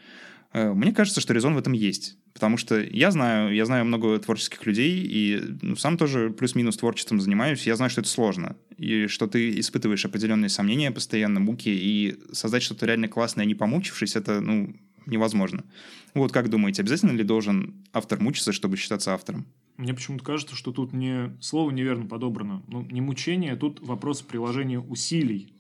[0.53, 2.17] Э, Мне кажется, что резон в этом есть.
[2.33, 7.19] Потому что я знаю, я знаю много творческих людей, и ну, сам тоже плюс-минус творчеством
[7.19, 7.65] занимаюсь.
[7.67, 12.63] Я знаю, что это сложно, и что ты испытываешь определенные сомнения постоянно, муки, и создать
[12.63, 15.63] что-то реально классное, не помучившись, это ну, невозможно.
[16.13, 19.45] Вот как думаете, обязательно ли должен автор мучиться, чтобы считаться автором?
[19.77, 22.63] Мне почему-то кажется, что тут не слово неверно подобрано.
[22.67, 25.53] Ну, не мучение, тут вопрос приложения усилий,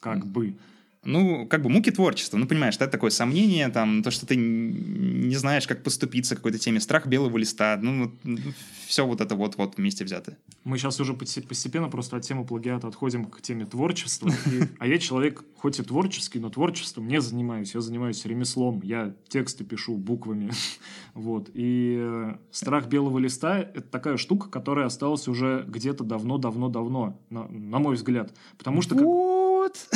[0.00, 0.56] как бы.
[1.04, 2.36] Ну, как бы муки творчества.
[2.36, 6.80] Ну, понимаешь, это такое сомнение, там, то, что ты не знаешь, как поступиться какой-то теме,
[6.80, 8.38] страх белого листа, ну, ну
[8.86, 10.36] все вот это вот-вот вместе взято.
[10.64, 14.30] Мы сейчас уже постепенно просто от темы плагиата отходим к теме творчества.
[14.78, 17.74] а я человек, хоть и творческий, но творчеством не занимаюсь.
[17.74, 20.52] Я занимаюсь ремеслом, я тексты пишу буквами.
[21.14, 21.50] вот.
[21.54, 27.78] И э, страх белого листа— это такая штука, которая осталась уже где-то давно-давно-давно, на, на
[27.78, 28.32] мой взгляд.
[28.58, 28.94] Потому что...
[28.94, 29.88] Вот!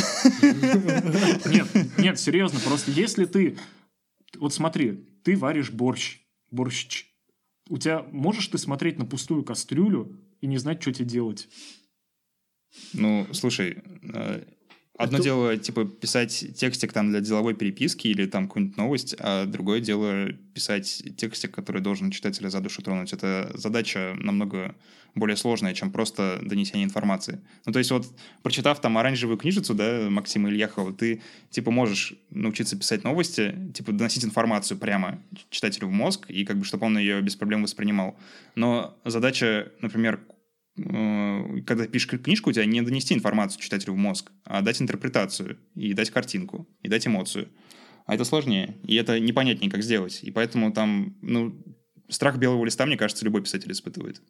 [1.46, 3.58] Нет, нет, серьезно, просто если ты...
[4.36, 7.06] Вот смотри, ты варишь борщ, борщ.
[7.68, 8.02] У тебя...
[8.10, 11.48] Можешь ты смотреть на пустую кастрюлю и не знать, что тебе делать?
[12.92, 14.44] Ну, слушай, э,
[14.98, 15.24] Одно Это...
[15.24, 20.32] дело, типа, писать текстик там для деловой переписки или там какую-нибудь новость, а другое дело
[20.54, 23.12] писать текстик, который должен читателя за душу тронуть.
[23.12, 24.74] Это задача намного
[25.14, 27.40] более сложная, чем просто донесение информации.
[27.64, 28.06] Ну, то есть вот,
[28.42, 34.24] прочитав там оранжевую книжицу, да, Максима Ильяхова, ты, типа, можешь научиться писать новости, типа, доносить
[34.24, 35.18] информацию прямо
[35.50, 38.18] читателю в мозг, и как бы, чтобы он ее без проблем воспринимал.
[38.54, 40.20] Но задача, например,
[40.76, 45.94] когда пишешь книжку, у тебя не донести информацию читателю в мозг, а дать интерпретацию, и
[45.94, 47.48] дать картинку, и дать эмоцию.
[48.04, 50.20] А это сложнее, и это непонятнее, как сделать.
[50.22, 51.60] И поэтому там, ну,
[52.08, 54.22] страх белого листа, мне кажется, любой писатель испытывает.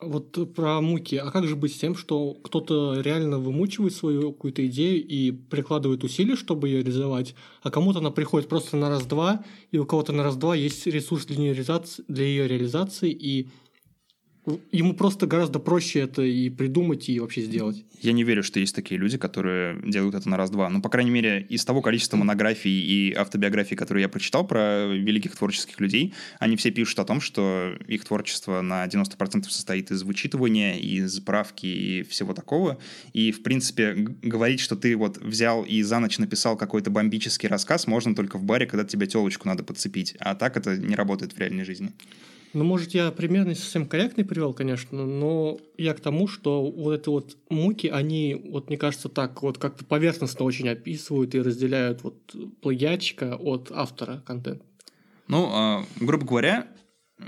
[0.00, 1.14] Вот про муки.
[1.14, 6.02] А как же быть с тем, что кто-то реально вымучивает свою какую-то идею и прикладывает
[6.02, 10.24] усилия, чтобы ее реализовать, а кому-то она приходит просто на раз-два, и у кого-то на
[10.24, 13.48] раз-два есть ресурс для реализации, для ее реализации и
[14.72, 17.84] Ему просто гораздо проще это и придумать, и вообще сделать.
[18.00, 20.68] Я не верю, что есть такие люди, которые делают это на раз-два.
[20.68, 25.36] Ну, по крайней мере, из того количества монографий и автобиографий, которые я прочитал про великих
[25.36, 30.74] творческих людей, они все пишут о том, что их творчество на 90% состоит из вычитывания,
[30.74, 32.78] из правки и всего такого.
[33.12, 37.86] И, в принципе, говорить, что ты вот взял и за ночь написал какой-то бомбический рассказ,
[37.86, 40.16] можно только в баре, когда тебе телочку надо подцепить.
[40.18, 41.92] А так это не работает в реальной жизни.
[42.54, 46.92] Ну, может, я примерно не совсем корректный привел, конечно, но я к тому, что вот
[46.92, 52.02] это вот муки, они, вот мне кажется, так вот как-то поверхностно очень описывают и разделяют
[52.02, 54.64] вот плагиатчика от автора контента.
[55.28, 56.68] Ну, э, грубо говоря,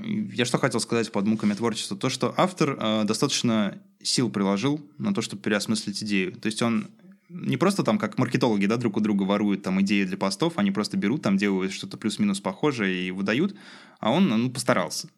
[0.02, 1.96] я что хотел сказать под муками творчества?
[1.96, 6.32] То, что автор э, достаточно сил приложил на то, чтобы переосмыслить идею.
[6.32, 6.88] То есть он
[7.28, 10.70] не просто там, как маркетологи, да, друг у друга воруют там идеи для постов, они
[10.70, 13.54] просто берут, там делают что-то плюс-минус похожее и выдают,
[13.98, 15.08] а он, ну, постарался.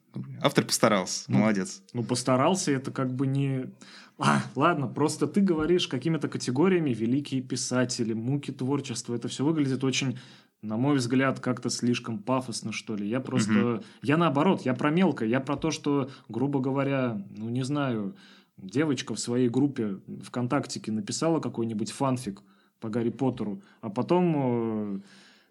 [0.41, 1.83] Автор постарался, ну, молодец.
[1.93, 3.67] Ну, постарался, это как бы не...
[4.19, 9.15] А, ладно, просто ты говоришь какими-то категориями великие писатели, муки творчества.
[9.15, 10.19] Это все выглядит очень,
[10.63, 13.07] на мой взгляд, как-то слишком пафосно, что ли.
[13.07, 13.75] Я просто...
[13.75, 13.85] Угу.
[14.03, 15.29] Я наоборот, я про мелкое.
[15.29, 18.17] Я про то, что, грубо говоря, ну, не знаю,
[18.59, 22.43] девочка в своей группе ВКонтактике написала какой-нибудь фанфик
[22.81, 25.01] по Гарри Поттеру, а потом, э,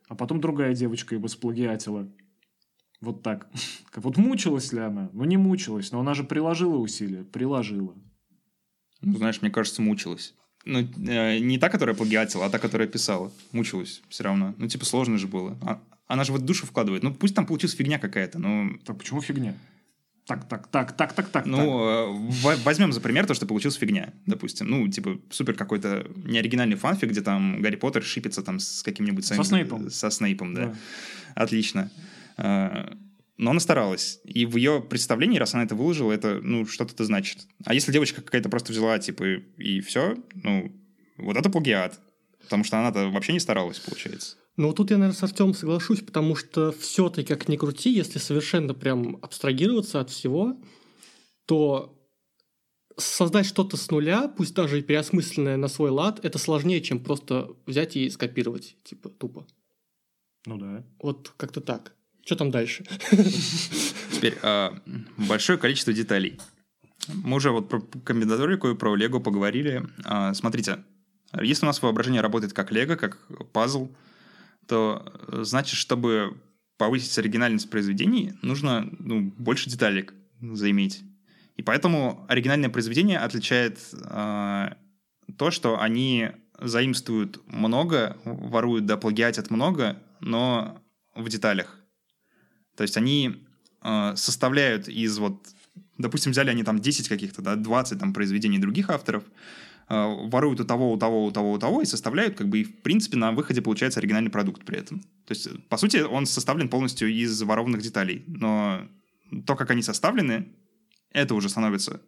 [0.08, 2.08] а потом другая девочка его сплагиатила.
[3.02, 3.50] Вот так.
[3.96, 5.10] Вот мучилась ли она?
[5.14, 7.24] Ну, не мучилась, но она же приложила усилия.
[7.24, 7.96] Приложила.
[9.02, 10.34] Ну, знаешь, мне кажется, мучилась.
[10.66, 13.32] Ну, э, не та, которая плагиатила, а та, которая писала.
[13.54, 14.54] Мучилась все равно.
[14.58, 15.58] Ну, типа, сложно же было.
[15.62, 17.04] А, она же вот душу вкладывает.
[17.04, 18.72] Ну, пусть там получилась фигня какая-то, но...
[18.84, 19.56] Так почему фигня?
[20.26, 21.46] Так, так, так, так, так, так.
[21.46, 22.60] Ну, так.
[22.64, 24.68] возьмем за пример то, что получилась фигня, допустим.
[24.68, 29.26] Ну, типа, супер какой-то неоригинальный фанфик, где там Гарри Поттер шипится там с каким-нибудь...
[29.26, 29.90] Со Снейпом.
[29.92, 30.66] Со Снейпом, да.
[30.68, 30.76] да.
[31.36, 31.92] Отлично.
[32.38, 32.98] А,
[33.38, 34.20] но она старалась.
[34.24, 37.48] И в ее представлении, раз она это выложила, это, ну, что-то это значит.
[37.64, 39.24] А если девочка какая-то просто взяла, типа,
[39.58, 40.76] и все, ну,
[41.18, 42.00] вот это плагиат.
[42.42, 44.38] Потому что она-то вообще не старалась, получается.
[44.58, 48.74] Ну, тут я, наверное, с Артемом соглашусь, потому что все-таки, как ни крути, если совершенно
[48.74, 50.58] прям абстрагироваться от всего,
[51.46, 51.96] то
[52.98, 57.50] создать что-то с нуля, пусть даже и переосмысленное на свой лад, это сложнее, чем просто
[57.66, 59.46] взять и скопировать, типа, тупо.
[60.46, 60.84] Ну да.
[61.02, 61.94] Вот как-то так.
[62.24, 62.86] Что там дальше?
[64.12, 64.80] Теперь а,
[65.18, 66.40] большое количество деталей.
[67.08, 69.86] Мы уже вот про комбинаторику и про Лего поговорили.
[70.06, 70.84] А, смотрите,
[71.40, 73.20] если у нас воображение работает как Лего, как
[73.52, 73.90] пазл,
[74.68, 76.38] то э, значит, чтобы
[76.78, 81.04] повысить оригинальность произведений, нужно ну, больше деталек заиметь.
[81.56, 84.70] И поэтому оригинальное произведение отличает э,
[85.38, 90.82] то, что они заимствуют много, воруют да плагиатят много, но
[91.16, 91.80] в деталях.
[92.76, 93.46] То есть они
[93.82, 95.48] э, составляют из вот,
[95.98, 99.24] допустим, взяли они там 10 каких-то, да, 20 там произведений других авторов,
[99.88, 102.82] воруют у того, у того, у того, у того и составляют, как бы, и в
[102.82, 105.02] принципе на выходе получается оригинальный продукт при этом.
[105.26, 108.88] То есть, по сути, он составлен полностью из ворованных деталей, но
[109.46, 110.48] то, как они составлены,
[111.12, 112.02] это уже становится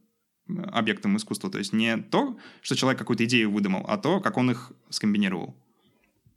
[0.47, 1.49] объектом искусства.
[1.49, 5.55] То есть не то, что человек какую-то идею выдумал, а то, как он их скомбинировал.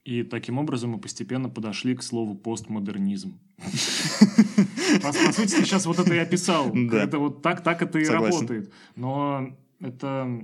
[0.05, 3.39] И таким образом мы постепенно подошли к слову постмодернизм.
[5.03, 6.75] По сути, сейчас вот это и описал.
[6.75, 8.73] Это вот так, так это и работает.
[8.97, 10.43] Но это...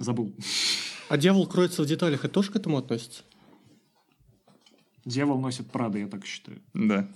[0.00, 0.34] Забыл.
[1.10, 3.22] А дьявол кроется в деталях, это тоже к этому относится?
[5.04, 6.60] Дьявол носит Прада, я так считаю.
[6.72, 7.06] Да.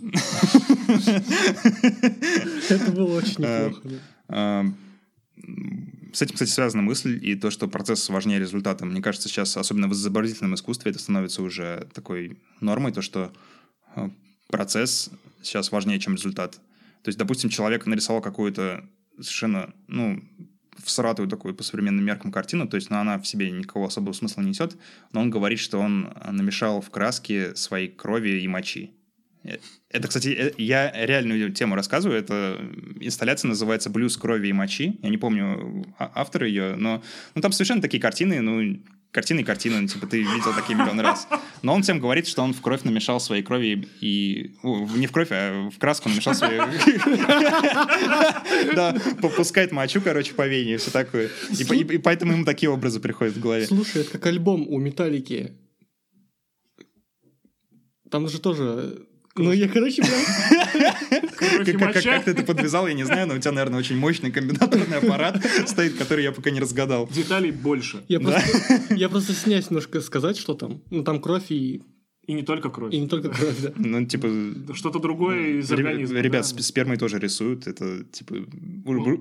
[2.68, 4.01] Это было очень неплохо.
[4.29, 4.66] А,
[6.12, 8.85] с этим, кстати, связана мысль и то, что процесс важнее результата.
[8.85, 13.33] Мне кажется, сейчас, особенно в изобразительном искусстве, это становится уже такой нормой, то, что
[13.94, 14.11] а,
[14.49, 15.11] процесс
[15.42, 16.61] сейчас важнее, чем результат.
[17.03, 18.85] То есть, допустим, человек нарисовал какую-то
[19.16, 20.23] совершенно, ну,
[20.82, 24.42] всратую такую по современным меркам картину, то есть ну, она в себе никакого особого смысла
[24.42, 24.76] не несет,
[25.12, 28.92] но он говорит, что он намешал в краске своей крови и мочи.
[29.90, 32.18] Это, кстати, э, я реальную тему рассказываю.
[32.18, 32.59] Это
[33.00, 34.98] инсталляция называется «Блюз крови и мочи».
[35.02, 37.02] Я не помню а, автора ее, но
[37.35, 38.80] ну, там совершенно такие картины, ну,
[39.11, 41.28] картины и картины, ну, типа, ты видел такие миллион раз.
[41.62, 44.57] Но он всем говорит, что он в кровь намешал своей крови и...
[44.62, 46.61] Не в кровь, а в краску намешал своей...
[48.74, 51.30] Да, попускает мочу, короче, по вене и все такое.
[51.50, 53.66] И поэтому ему такие образы приходят в голове.
[53.66, 55.52] Слушай, это как альбом у Металлики.
[58.11, 61.25] Там же тоже ну, я, короче, прям...
[61.35, 65.44] Как ты это подвязал, я не знаю, но у тебя, наверное, очень мощный комбинаторный аппарат
[65.66, 67.09] стоит, который я пока не разгадал.
[67.09, 68.05] Деталей больше.
[68.09, 70.83] Я просто стесняюсь немножко сказать, что там.
[70.90, 71.83] Ну, там кровь и
[72.26, 72.92] и не только кровь.
[72.92, 73.72] И не только кровь, да.
[73.76, 74.28] Ну, типа...
[74.72, 76.18] Что-то другое из организма.
[76.20, 76.62] Ребят, да.
[76.62, 77.66] спермой тоже рисуют.
[77.66, 78.37] Это, типа...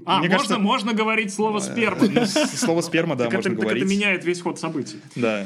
[0.06, 0.60] А, Мне можно, кажется...
[0.60, 2.08] можно говорить слово сперма.
[2.08, 3.84] Ну, слово сперма, да, можно говорить.
[3.84, 4.98] это меняет весь ход событий.
[5.16, 5.46] Да.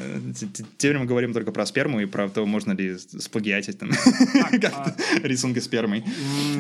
[0.54, 3.90] Теперь мы говорим только про сперму и про то, можно ли сплагиатить там
[4.64, 4.96] а.
[5.24, 6.04] рисунки спермой.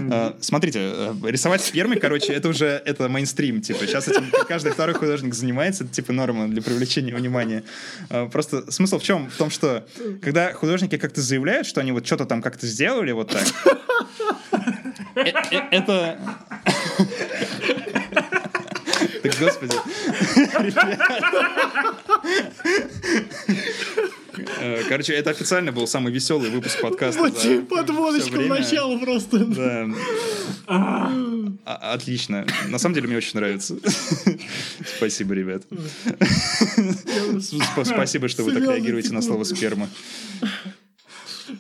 [0.10, 3.62] А, смотрите, э, рисовать спермой, короче, это уже это мейнстрим.
[3.62, 5.84] Типа, сейчас этим каждый второй художник занимается.
[5.84, 7.64] Это, типа, норма для привлечения внимания.
[8.32, 9.30] Просто смысл в чем?
[9.30, 9.86] В том, что
[10.22, 13.46] когда художник художники как-то заявляют, что они вот что-то там как-то сделали вот так.
[15.16, 16.20] Э, э, это...
[19.24, 19.76] Так, господи.
[24.60, 27.20] Э, короче, это официально был самый веселый выпуск подкаста.
[27.20, 29.40] Вот подводочка в начало просто.
[29.40, 29.88] Да.
[30.68, 32.46] А, отлично.
[32.70, 33.76] На самом деле мне очень нравится.
[34.98, 35.64] Спасибо, ребят.
[37.84, 39.90] Спасибо, что вы так реагируете на слово сперма.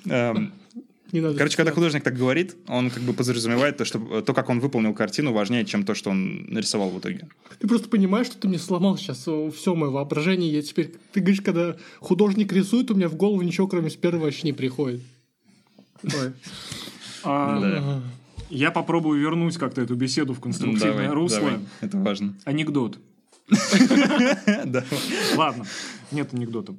[0.06, 0.54] Эм,
[1.12, 4.50] не надо Короче, когда художник так говорит, он как бы подразумевает то, что то, как
[4.50, 7.30] он выполнил картину, важнее, чем то, что он нарисовал в итоге.
[7.60, 10.52] Ты просто понимаешь, что ты мне сломал сейчас все мое воображение.
[10.52, 14.48] Я теперь, ты говоришь, когда художник рисует, у меня в голову ничего, кроме спермы, вообще
[14.48, 15.02] не приходит.
[17.24, 18.02] А,
[18.50, 21.60] я попробую вернуть как-то эту беседу в конструктивное русло.
[21.82, 22.36] Это важно.
[22.44, 23.00] Анекдот.
[25.38, 25.66] Ладно,
[26.12, 26.76] нет анекдота.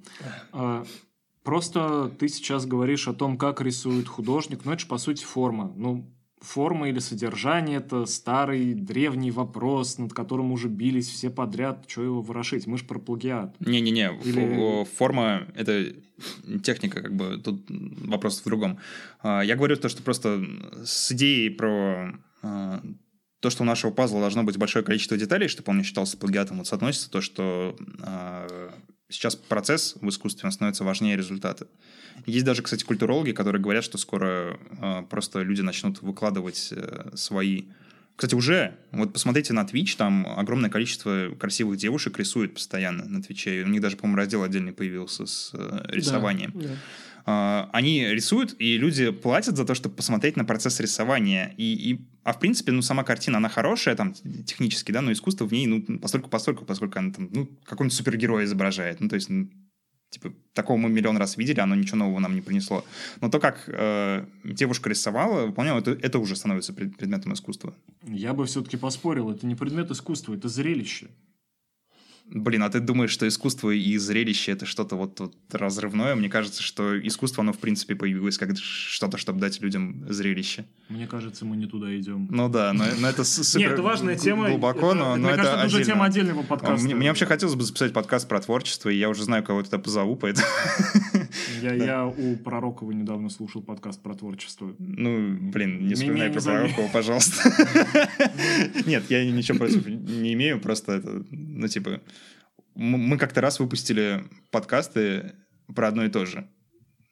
[1.49, 5.73] Просто ты сейчас говоришь о том, как рисует художник, но это же, по сути, форма.
[5.77, 11.87] Ну, форма или содержание– это старый, древний вопрос, над которым уже бились все подряд.
[11.89, 12.67] Что его ворошить?
[12.67, 13.59] Мы же про плагиат.
[13.61, 14.85] Не-не-не, или...
[14.85, 15.87] форма– это
[16.63, 18.79] техника, как бы, тут вопрос в другом.
[19.23, 20.45] А, я говорю то, что просто
[20.85, 22.83] с идеей про а,
[23.41, 26.59] то, что у нашего пазла должно быть большое количество деталей, чтобы он не считался плагиатом,
[26.59, 28.71] вот соотносится то, что а,
[29.09, 31.67] сейчас процесс в искусстве становится важнее результата.
[32.27, 37.65] Есть даже, кстати, культурологи, которые говорят, что скоро э, просто люди начнут выкладывать э, свои...
[38.17, 43.63] Кстати, уже, вот посмотрите на Twitch, там огромное количество красивых девушек рисуют постоянно на Твиче.
[43.63, 46.53] У них даже, по-моему, раздел отдельный появился с э, рисованием.
[46.55, 46.75] Да, да.
[47.31, 51.53] А, они рисуют, и люди платят за то, чтобы посмотреть на процесс рисования.
[51.59, 54.15] И, и, а в принципе, ну, сама картина, она хорошая, там,
[54.47, 58.47] технически, да, но искусство в ней, ну, постольку постольку, поскольку она там, ну, какой-нибудь супергероя
[58.47, 59.01] изображает.
[59.01, 59.51] Ну, то есть, ну,
[60.09, 62.83] типа, такого мы миллион раз видели, оно ничего нового нам не принесло.
[63.21, 67.75] Но то, как э, девушка рисовала, понял, это, это уже становится предметом искусства.
[68.05, 71.09] Я бы все-таки поспорил, это не предмет искусства, это зрелище.
[72.31, 76.15] Блин, а ты думаешь, что искусство и зрелище это что-то вот, вот разрывное?
[76.15, 80.67] Мне кажется, что искусство, оно в принципе появилось как что-то, чтобы дать людям зрелище.
[80.91, 82.29] Мне кажется, мы не туда идем.
[82.31, 84.49] Ну да, но, но это супер Нет, это важная тема.
[84.51, 86.85] Глубоко, но, но это кажется, уже тема отдельного подкаста.
[86.85, 89.79] Мне, мне вообще хотелось бы записать подкаст про творчество, и я уже знаю, кого туда
[89.79, 90.47] позову, поэтому...
[91.63, 94.75] Я, я у Пророкова недавно слушал подкаст про творчество.
[94.79, 97.51] Ну, блин, не вспоминай про Пророкова, пожалуйста.
[98.87, 102.01] Нет, я ничего против не имею, просто это, ну, типа,
[102.75, 105.33] мы как-то раз выпустили подкасты
[105.75, 106.49] про одно и то же.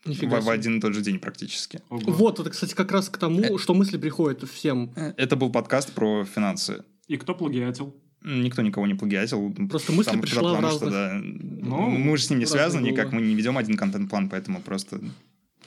[0.05, 1.81] Нифига в, в один и тот же день практически.
[1.89, 2.13] Ого.
[2.13, 3.59] Вот, это, кстати, как раз к тому, э...
[3.59, 4.93] что мысли приходят всем.
[5.17, 6.85] Это был подкаст про финансы.
[7.09, 7.95] И кто плагиатил?
[8.29, 9.55] Никто никого не плагиатил.
[9.69, 10.77] Просто мысль Там- пришла в разных...
[10.83, 13.21] что, да, Ну, мы же с ним не связаны никак, головы.
[13.23, 15.01] мы не ведем один контент-план, поэтому просто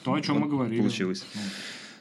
[0.04, 0.78] То, о чем вот мы говорили.
[0.78, 1.24] получилось.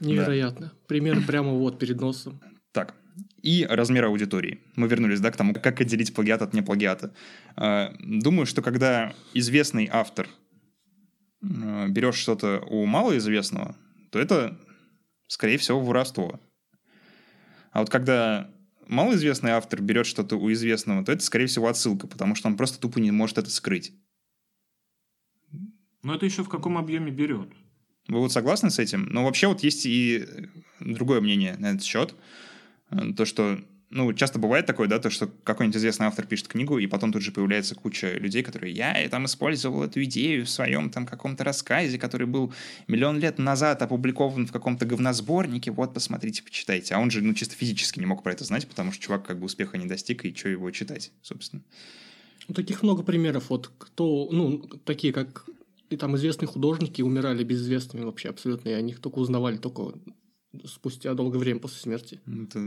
[0.01, 0.74] Ну, Невероятно.
[0.88, 2.41] Пример прямо вот перед носом.
[2.74, 2.93] Так,
[3.41, 4.60] и размер аудитории.
[4.76, 7.14] Мы вернулись, да, к тому, как отделить плагиат от неплагиата.
[7.55, 10.28] Э, Думаю, что когда известный автор
[11.41, 13.76] э, берешь что-то у малоизвестного,
[14.12, 14.57] то это,
[15.28, 16.39] скорее всего, воровство.
[17.72, 18.49] А вот когда
[18.89, 22.79] малоизвестный автор берет что-то у известного, то это, скорее всего, отсылка, потому что он просто
[22.79, 23.93] тупо не может это скрыть.
[26.03, 27.49] Но это еще в каком объеме берет.
[28.07, 29.05] Вы вот согласны с этим?
[29.05, 30.25] Но вообще вот есть и
[30.79, 32.15] другое мнение на этот счет.
[32.89, 33.59] Э, То, что,
[33.91, 37.23] ну, часто бывает такое, да, то, что какой-нибудь известный автор пишет книгу, и потом тут
[37.23, 41.97] же появляется куча людей, которые, я там использовал эту идею в своем там каком-то рассказе,
[41.97, 42.53] который был
[42.87, 46.93] миллион лет назад опубликован в каком-то говносборнике, вот, посмотрите, почитайте.
[46.93, 49.39] А он же, ну, чисто физически не мог про это знать, потому что чувак как
[49.39, 51.63] бы успеха не достиг, и что его читать, собственно.
[52.47, 53.49] Ну, Таких много примеров.
[53.49, 55.45] Вот кто, ну, такие как
[55.89, 59.93] и там известные художники умирали безызвестными вообще абсолютно, и о них только узнавали только
[60.66, 62.22] спустя долгое время после смерти.
[62.26, 62.60] Это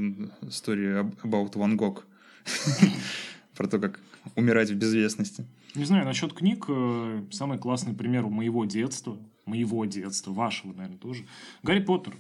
[0.43, 2.07] история about Ван Гог.
[3.57, 4.01] Про то, как
[4.37, 5.47] умирать в безвестности.
[5.75, 11.27] Не знаю, насчет книг, э, самый классный пример моего детства, моего детства, вашего, наверное, тоже.
[11.63, 12.15] Гарри Поттер.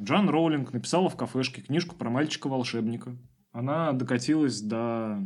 [0.00, 3.16] Джан Роулинг написала в кафешке книжку про мальчика-волшебника.
[3.52, 5.18] Она докатилась до...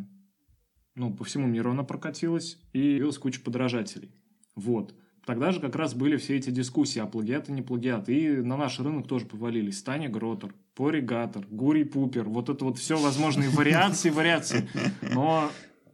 [0.94, 4.10] Ну, по всему миру она прокатилась, и появилась куча подражателей.
[4.54, 4.94] Вот.
[5.24, 8.08] Тогда же как раз были все эти дискуссии, а плагиат и не плагиат.
[8.08, 9.82] И на наш рынок тоже повалились.
[9.82, 12.24] Таня Гротер, Пори Гаттер, Гурий Пупер.
[12.24, 14.68] Вот это вот все возможные вариации, вариации.
[15.12, 15.50] Но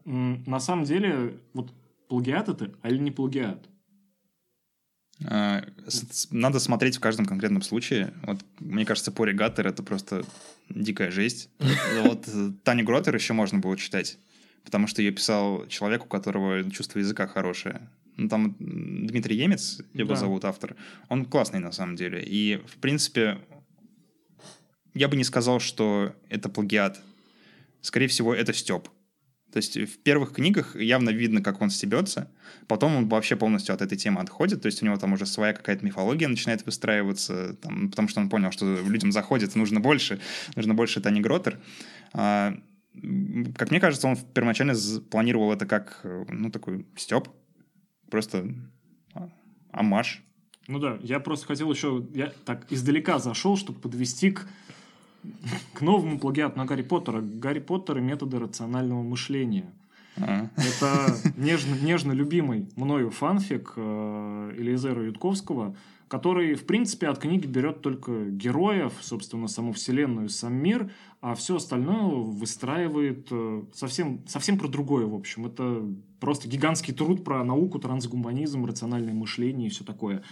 [0.06, 1.70] на самом деле, вот
[2.08, 3.68] плагиат это, а или не плагиат?
[5.26, 5.62] А,
[6.30, 8.14] Надо смотреть в каждом конкретном случае.
[8.22, 10.24] Вот, мне кажется, Пори Гаттер— это просто
[10.70, 11.50] дикая жесть.
[12.02, 14.18] Вот э, Таню Гротер еще можно было читать,
[14.64, 17.90] потому что ее писал человек, у которого чувство языка хорошее.
[18.18, 20.16] Ну, там Дмитрий Емец, его Да.
[20.16, 20.74] зовут автор.
[21.08, 22.22] Он классный на самом деле.
[22.22, 23.38] И, в принципе,
[24.92, 27.00] я бы не сказал, что это плагиат.
[27.80, 28.88] Скорее всего, это степ.
[29.52, 32.28] То есть в первых книгах явно видно, как он стебется.
[32.66, 34.60] Потом он вообще полностью от этой темы отходит.
[34.62, 38.28] То есть у него там уже своя какая-то мифология начинает выстраиваться, там, потому что он
[38.28, 40.20] понял, что людям заходит, нужно больше,
[40.56, 41.60] нужно больше Тани Гротер.
[42.12, 42.58] А,
[43.56, 44.74] как мне кажется, он первоначально
[45.08, 47.28] планировал это как, э, ну, такой степ.
[48.10, 48.54] Просто
[49.14, 49.28] а,
[49.70, 50.22] амаш.
[50.66, 52.06] Ну да, я просто хотел еще...
[52.14, 54.46] Я так издалека зашел, чтобы подвести к,
[55.72, 57.22] к новому плагиату на Гарри Поттера.
[57.22, 59.72] Гарри Поттер и методы рационального мышления.
[60.16, 65.76] А, Это нежно, нежно любимый мною фанфик э, Элизера Ютковского,
[66.08, 70.90] который, в принципе, от книги берет только героев, собственно, саму вселенную, сам мир,
[71.20, 75.46] а все остальное выстраивает э, совсем, совсем про другое, в общем.
[75.46, 75.84] Это
[76.18, 80.22] просто гигантский труд про науку, трансгуманизм, рациональное мышление и все такое.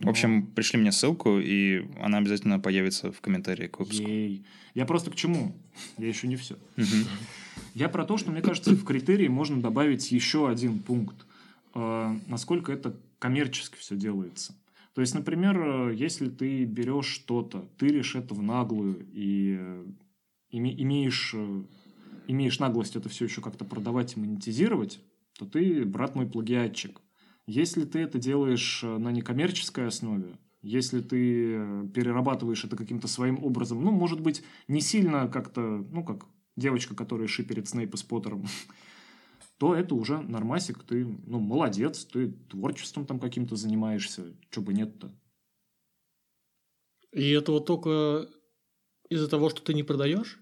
[0.00, 4.04] В общем, пришли мне ссылку, и она обязательно появится в комментарии к выпуску.
[4.04, 4.46] Ей.
[4.74, 5.56] Я просто к чему?
[5.98, 6.56] Я еще не все.
[7.74, 11.26] Я про то, что, мне кажется, в критерии можно добавить еще один пункт.
[11.74, 14.54] Э, насколько это коммерчески все делается.
[14.94, 19.86] То есть, например, э, если ты берешь что-то, тыришь это в наглую и э,
[20.52, 21.62] име- имеешь, э,
[22.26, 25.00] имеешь наглость это все еще как-то продавать и монетизировать,
[25.38, 27.00] то ты, брат мой, плагиатчик.
[27.46, 33.90] Если ты это делаешь на некоммерческой основе, если ты перерабатываешь это каким-то своим образом, ну,
[33.92, 36.26] может быть, не сильно как-то, ну, как
[36.56, 38.44] девочка, которая шиперит Снейпа с Поттером,
[39.58, 45.12] то это уже нормасик, ты, ну, молодец, ты творчеством там каким-то занимаешься, чего бы нет-то.
[47.12, 48.28] И это вот только
[49.10, 50.38] из-за того, что ты не продаешь?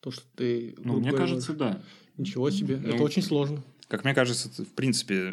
[0.00, 0.74] То, что ты...
[0.78, 1.82] Ну, мне говоря, кажется, да.
[2.16, 2.76] Ничего себе.
[2.78, 3.62] Ну, это очень сложно.
[3.86, 5.32] Как мне кажется, в принципе,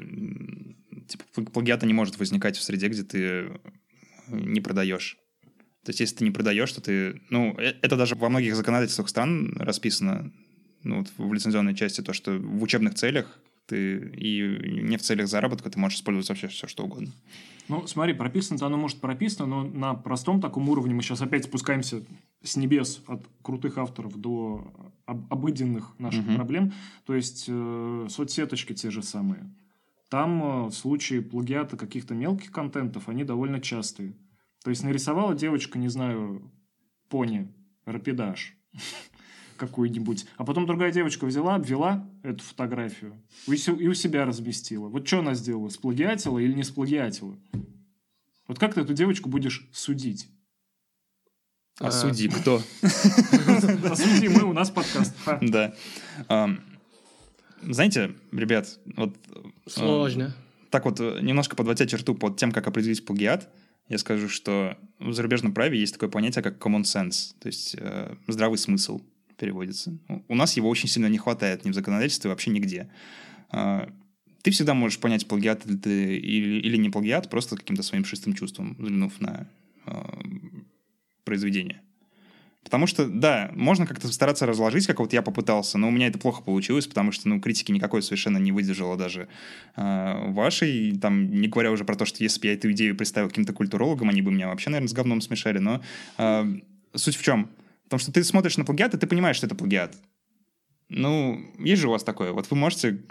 [1.07, 3.59] типа, пл- плагиата не может возникать в среде, где ты э,
[4.27, 5.17] не продаешь.
[5.85, 7.21] То есть, если ты не продаешь, то ты...
[7.29, 10.31] Ну, э- это даже во многих законодательствах стран расписано,
[10.83, 15.27] ну, вот в лицензионной части, то, что в учебных целях ты и не в целях
[15.27, 17.11] заработка ты можешь использовать вообще все, что угодно.
[17.67, 22.03] Ну, смотри, прописано-то оно может прописано, но на простом таком уровне мы сейчас опять спускаемся
[22.41, 24.73] с небес от крутых авторов до
[25.05, 26.35] об- обыденных наших Мгм.
[26.35, 26.73] проблем.
[27.05, 29.53] То есть э, соцсеточки те же самые.
[30.09, 34.15] Там э, случаи плагиата каких-то мелких контентов, они довольно частые.
[34.63, 36.41] То есть нарисовала девочка, не знаю,
[37.07, 37.53] пони,
[37.85, 38.55] рапидаж
[39.59, 44.87] какую-нибудь, а потом другая девочка взяла, обвела эту фотографию и у себя разместила.
[44.87, 45.69] Вот что она сделала?
[45.69, 47.37] Сплагиатила или не сплагиатила?
[48.47, 50.27] Вот как ты эту девочку будешь судить?
[51.79, 52.61] А судьи кто?
[52.81, 55.15] А судьи мы, у нас подкаст.
[55.41, 55.75] Да.
[57.61, 59.15] Знаете, ребят, вот...
[59.67, 60.33] Сложно.
[60.71, 63.49] Так вот, немножко подводя черту под тем, как определить плагиат,
[63.87, 68.15] я скажу, что в зарубежном праве есть такое понятие, как common sense, то есть э,
[68.27, 69.01] здравый смысл
[69.39, 69.97] переводится.
[70.27, 72.89] У нас его очень сильно не хватает ни в законодательстве, вообще нигде.
[73.51, 73.87] Э,
[74.41, 78.33] ты всегда можешь понять, плагиат ли ты или, или не плагиат, просто каким-то своим шестым
[78.33, 79.47] чувством, взглянув на
[79.85, 79.91] э,
[81.23, 81.81] произведение.
[82.63, 86.19] Потому что, да, можно как-то стараться разложить, как вот я попытался, но у меня это
[86.19, 89.29] плохо получилось, потому что, ну, критики никакой совершенно не выдержала даже
[89.75, 93.29] э, вашей, там, не говоря уже про то, что если бы я эту идею представил
[93.29, 95.81] каким-то культурологам, они бы меня вообще, наверное, с говном смешали, но
[96.17, 96.59] э,
[96.93, 97.49] суть в чем?
[97.89, 99.97] Потому что ты смотришь на плагиат, и ты понимаешь, что это плагиат.
[100.89, 102.31] Ну, есть же у вас такое.
[102.31, 103.03] Вот вы можете,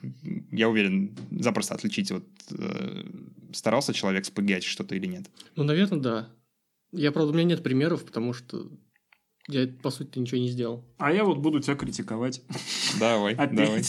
[0.52, 3.04] я уверен, запросто отличить, вот э,
[3.52, 5.26] старался человек сплагиатить что-то или нет?
[5.56, 6.28] Ну, наверное, да.
[6.92, 8.70] Я, правда, у меня нет примеров, потому что
[9.48, 10.84] я, по сути, ничего не сделал.
[10.98, 12.42] А я вот буду тебя критиковать.
[13.00, 13.82] Давай, давай.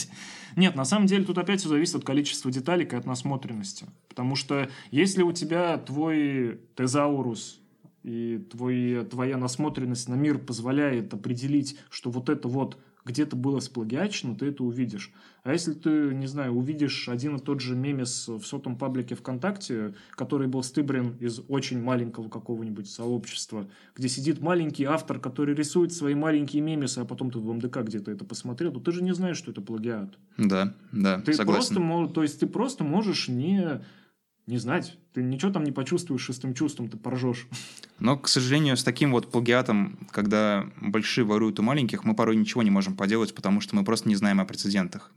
[0.56, 3.86] Нет, на самом деле тут опять все зависит от количества деталек и от насмотренности.
[4.08, 7.59] Потому что если у тебя твой тезаурус
[8.02, 14.34] и твой, твоя насмотренность на мир позволяет определить, что вот это вот где-то было сплагиачено,
[14.34, 15.12] ты это увидишь.
[15.42, 19.94] А если ты, не знаю, увидишь один и тот же мемес в сотом паблике ВКонтакте,
[20.12, 26.14] который был стыбрен из очень маленького какого-нибудь сообщества, где сидит маленький автор, который рисует свои
[26.14, 29.38] маленькие мемесы, а потом ты в МДК где-то это посмотрел, то ты же не знаешь,
[29.38, 30.18] что это плагиат.
[30.36, 31.76] Да, да, ты согласен.
[31.76, 33.80] Просто, то есть ты просто можешь не
[34.50, 34.98] не знать.
[35.14, 37.46] Ты ничего там не почувствуешь шестым чувством, ты поржешь.
[37.98, 42.62] Но, к сожалению, с таким вот плагиатом, когда большие воруют у маленьких, мы порой ничего
[42.62, 45.12] не можем поделать, потому что мы просто не знаем о прецедентах.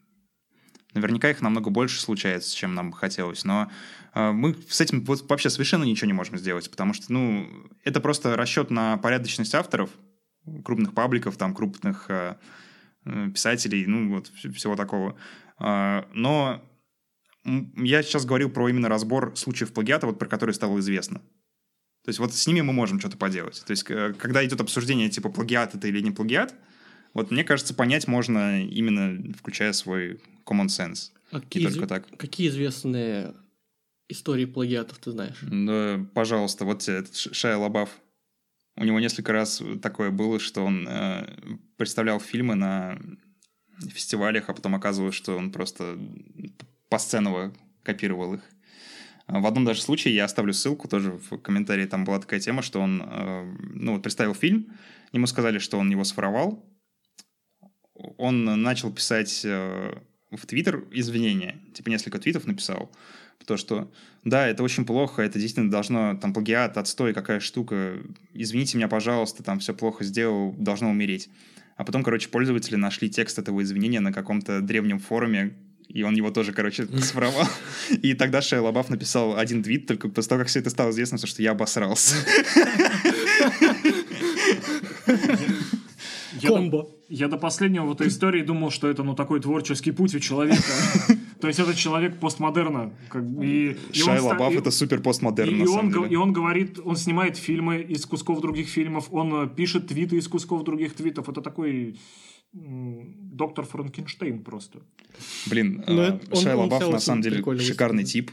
[0.93, 3.71] Наверняка их намного больше случается, чем нам хотелось, но
[4.13, 7.49] э, мы с этим вот вообще совершенно ничего не можем сделать, потому что, ну,
[7.83, 9.89] это просто расчет на порядочность авторов,
[10.63, 12.35] крупных пабликов, там, крупных э,
[13.05, 15.17] э писателей, ну, вот всего такого.
[15.59, 16.63] Э, но
[17.45, 21.19] я сейчас говорил про именно разбор случаев плагиата, вот про которые стало известно.
[22.03, 23.63] То есть вот с ними мы можем что-то поделать.
[23.65, 26.53] То есть когда идет обсуждение типа плагиат это или не плагиат,
[27.13, 31.11] вот мне кажется, понять можно именно включая свой common sense.
[31.31, 32.17] А какие, только так.
[32.17, 33.33] какие известные
[34.09, 35.39] истории плагиатов ты знаешь?
[35.41, 37.89] Да, пожалуйста, вот этот Шая Лабаф.
[38.75, 41.27] У него несколько раз такое было, что он э,
[41.77, 42.99] представлял фильмы на
[43.89, 45.97] фестивалях, а потом оказывалось, что он просто
[46.93, 48.41] посценово копировал их.
[49.25, 52.61] А в одном даже случае, я оставлю ссылку тоже в комментарии, там была такая тема,
[52.61, 54.71] что он, э, ну, вот представил фильм,
[55.11, 56.63] ему сказали, что он его своровал,
[57.95, 59.95] он начал писать э,
[60.29, 62.91] в Твиттер извинения, типа несколько твитов написал,
[63.47, 63.91] то, что
[64.23, 69.41] да, это очень плохо, это действительно должно, там, плагиат, отстой, какая штука, извините меня, пожалуйста,
[69.41, 71.27] там, все плохо сделал, должно умереть.
[71.75, 75.55] А потом, короче, пользователи нашли текст этого извинения на каком-то древнем форуме,
[75.87, 77.47] и он его тоже, короче, своровал.
[77.89, 81.17] И тогда Шея Лабаф написал один твит, только после того, как все это стало известно,
[81.17, 82.15] что я обосрался.
[86.41, 86.89] Комбо.
[87.09, 90.63] Я до последнего в этой истории думал, что это ну такой творческий путь у человека.
[91.41, 92.91] То есть это человек постмодерна.
[93.09, 97.37] Как, и, Шай Лабаф это супер постмодерн, и, и, он, и он говорит, он снимает
[97.37, 101.29] фильмы из кусков других фильмов, он пишет твиты из кусков других твитов.
[101.29, 101.97] Это такой
[102.53, 104.79] доктор Франкенштейн просто.
[105.47, 108.31] Блин, ну, э, Шай Лабаф на самом деле шикарный тип.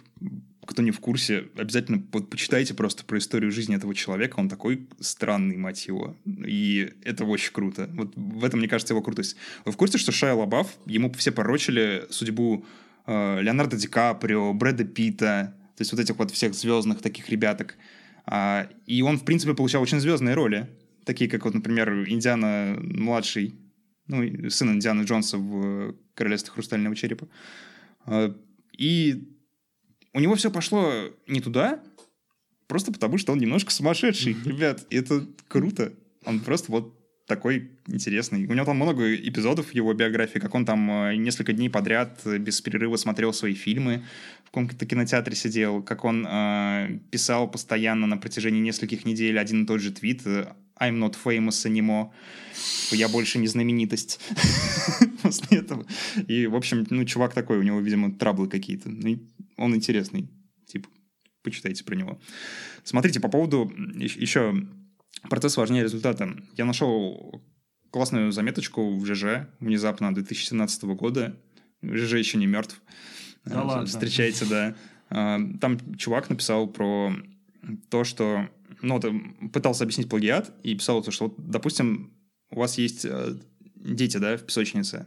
[0.66, 4.38] Кто не в курсе, обязательно почитайте просто про историю жизни этого человека.
[4.38, 6.14] Он такой странный, мать его.
[6.26, 7.90] И это очень круто.
[7.94, 9.36] Вот в этом, мне кажется, его крутость.
[9.64, 12.64] Вы в курсе, что Шай Лабаф, ему все порочили судьбу
[13.06, 17.76] э, Леонардо Ди Каприо, Брэда Питта, то есть вот этих вот всех звездных таких ребяток.
[18.26, 20.68] А, и он, в принципе, получал очень звездные роли.
[21.04, 23.54] Такие, как вот, например, Индиана младший
[24.10, 27.28] ну, сын Индианы Джонса в «Королевстве хрустального черепа».
[28.04, 28.34] А,
[28.76, 29.28] и
[30.12, 30.92] у него все пошло
[31.28, 31.80] не туда,
[32.66, 34.86] просто потому что он немножко сумасшедший, ребят.
[34.90, 35.92] Это круто.
[36.24, 36.96] Он просто вот
[37.26, 38.46] такой интересный.
[38.46, 42.20] У него там много эпизодов в его биографии, как он там а, несколько дней подряд
[42.26, 44.02] без перерыва смотрел свои фильмы,
[44.42, 49.66] в каком-то кинотеатре сидел, как он э, писал постоянно на протяжении нескольких недель один и
[49.66, 50.22] тот же твит
[50.80, 52.10] I'm not famous anymore.
[52.90, 54.20] Я больше не знаменитость
[55.22, 55.86] после этого.
[56.26, 58.88] И, в общем, ну, чувак такой, у него, видимо, траблы какие-то.
[58.88, 59.18] Ну,
[59.56, 60.28] он интересный.
[60.66, 60.88] Типа,
[61.42, 62.20] почитайте про него.
[62.84, 64.66] Смотрите, по поводу еще
[65.28, 66.34] процесс важнее результата.
[66.56, 67.42] Я нашел
[67.90, 71.36] классную заметочку в ЖЖ внезапно 2017 года.
[71.82, 72.80] ЖЖ еще не мертв.
[73.44, 73.86] Да ладно.
[73.86, 74.76] Встречайте, да.
[75.08, 77.12] А, там чувак написал про
[77.88, 78.48] то, что...
[78.82, 82.12] Ну, вот, пытался объяснить плагиат и писал то, что, вот, допустим,
[82.50, 83.36] у вас есть э,
[83.76, 85.06] дети, да, в песочнице.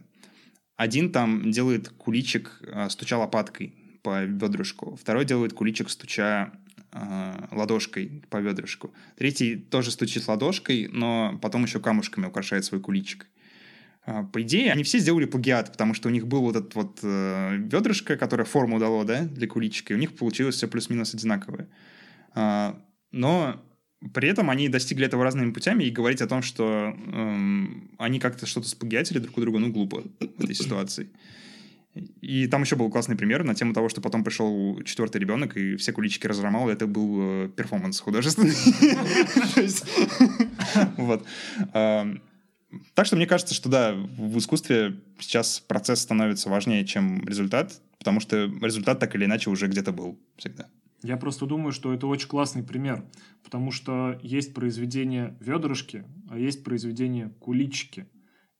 [0.76, 4.96] Один там делает куличик, э, стуча лопаткой по бедрышку.
[4.96, 6.52] Второй делает куличик, стуча
[6.92, 8.92] э, ладошкой по бедрышку.
[9.16, 13.26] Третий тоже стучит ладошкой, но потом еще камушками украшает свой куличик.
[14.06, 16.98] Э, по идее, они все сделали плагиат, потому что у них был вот этот вот
[17.02, 21.68] э, бедрышко, которое форму дало, да, для куличика, и у них получилось все плюс-минус одинаковое.
[22.34, 22.74] Э,
[23.12, 23.60] но
[24.12, 28.46] при этом они достигли этого разными путями, и говорить о том, что эм, они как-то
[28.46, 31.08] что-то сплагиатили друг у друга, ну, глупо в этой ситуации.
[32.20, 35.76] И там еще был классный пример на тему того, что потом пришел четвертый ребенок, и
[35.76, 38.54] все куличики разломал, и это был э, перформанс художественный.
[40.96, 41.24] Вот.
[42.94, 48.18] Так что мне кажется, что да, в искусстве сейчас процесс становится важнее, чем результат, потому
[48.18, 50.68] что результат так или иначе уже где-то был всегда.
[51.04, 53.04] Я просто думаю, что это очень классный пример,
[53.42, 58.06] потому что есть произведение ведрышки, а есть произведение куличики.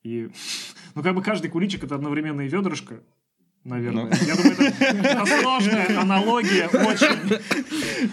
[0.03, 0.29] И,
[0.95, 3.01] ну, как бы каждый куличик— это одновременно и ведрышко,
[3.65, 4.05] наверное.
[4.05, 4.11] Ну.
[4.25, 7.39] Я думаю, это, сложная аналогия, очень.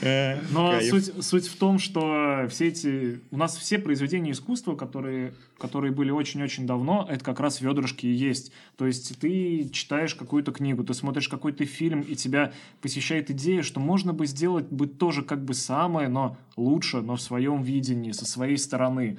[0.00, 3.20] Э, Но суть, суть в том, что все эти...
[3.30, 8.12] У нас все произведения искусства, которые, которые были очень-очень давно, это как раз ведрышки и
[8.12, 8.52] есть.
[8.76, 13.78] То есть ты читаешь какую-то книгу, ты смотришь какой-то фильм, и тебя посещает идея, что
[13.78, 18.24] можно бы сделать бы тоже как бы самое, но лучше, но в своем видении, со
[18.24, 19.18] своей стороны.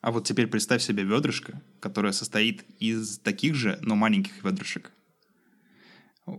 [0.00, 4.92] А вот теперь представь себе ведрышко, которое состоит из таких же, но маленьких ведрышек.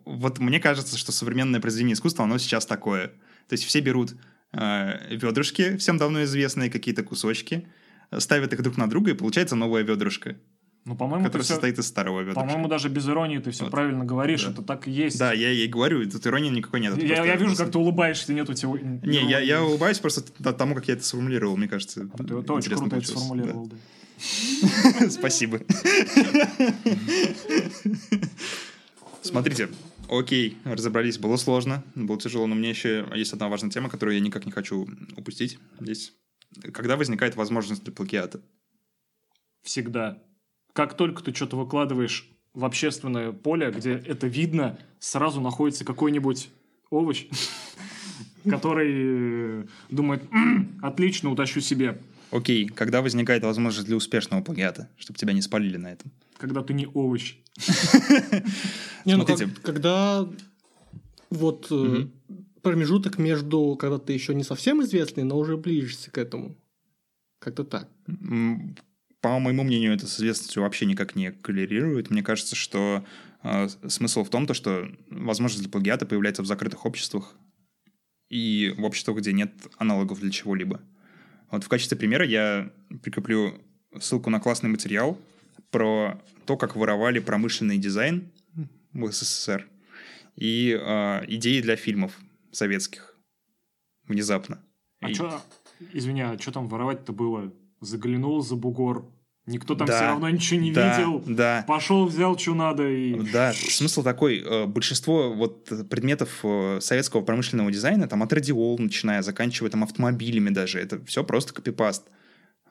[0.06, 3.08] Вот мне кажется, что современное произведение искусства, оно сейчас такое.
[3.48, 4.16] То есть все берут
[4.54, 7.68] э, ведрышки, всем давно известные какие-то кусочки,
[8.18, 10.36] ставят их друг на друга, и получается новое ведрышко.
[10.84, 11.54] Ну, по-моему, который все...
[11.54, 12.42] состоит из старого ведрышка.
[12.42, 13.72] По-моему, даже без иронии ты все вот.
[13.72, 14.52] правильно говоришь, да.
[14.52, 15.20] это так и есть.
[15.20, 17.02] Да, я ей говорю, тут иронии никакой нет.
[17.02, 18.72] Я, я вижу, как ты улыбаешься, нет у тебя...
[18.72, 20.24] Не, я, я улыбаюсь просто
[20.54, 22.10] тому, как я это сформулировал, мне кажется.
[22.14, 23.76] А ты, ты очень круто это сформулировал, да.
[25.10, 25.60] Спасибо.
[29.22, 29.70] Смотрите,
[30.10, 34.22] окей, разобрались, было сложно, было тяжело, но мне еще есть одна важная тема, которую я
[34.22, 36.14] никак не хочу упустить здесь.
[36.74, 38.42] Когда возникает возможность для плагиата?
[39.64, 40.22] Всегда.
[40.74, 46.50] Как только ты что-то выкладываешь в общественное поле, где это видно, сразу находится какой-нибудь
[46.90, 47.28] овощ,
[48.50, 50.24] который думает,
[50.82, 52.02] отлично, утащу себе.
[52.32, 56.12] Окей, когда возникает возможность для успешного плагиата, чтобы тебя не спалили на этом?
[56.38, 57.36] Когда ты не овощ.
[59.06, 59.26] Не, ну
[59.64, 60.28] когда
[61.30, 62.08] вот э,
[62.62, 66.58] промежуток между, когда ты еще не совсем известный, но уже ближешься к этому.
[67.40, 67.90] Как-то так.
[69.20, 72.10] По моему мнению, это с известностью вообще никак не коррелирует.
[72.10, 73.06] Мне кажется, что
[73.44, 77.36] э, смысл в том, то, что возможность для плагиата появляется в закрытых обществах
[78.30, 80.82] и в обществах, где нет аналогов для чего-либо.
[81.52, 82.72] Вот в качестве примера я
[83.04, 83.62] прикреплю
[84.00, 85.18] ссылку на классный материал
[85.70, 88.32] про то, как воровали промышленный дизайн
[88.94, 89.68] в СССР
[90.36, 92.18] и э, идеи для фильмов
[92.52, 93.18] советских
[94.06, 94.64] внезапно.
[95.02, 95.14] А и...
[95.14, 95.42] что,
[95.94, 97.54] извини, а что там воровать-то было?
[97.82, 99.12] Заглянул за бугор,
[99.48, 101.24] Никто там да, все равно ничего не да, видел.
[101.26, 101.66] Да.
[101.68, 102.88] Пошел, взял, что надо.
[102.88, 103.16] И...
[103.32, 104.40] Да, смысл такой.
[104.40, 110.52] Э, большинство вот предметов э, советского промышленного дизайна, там от радиол, начиная, заканчивая там автомобилями
[110.52, 112.08] даже, это все просто копипаст.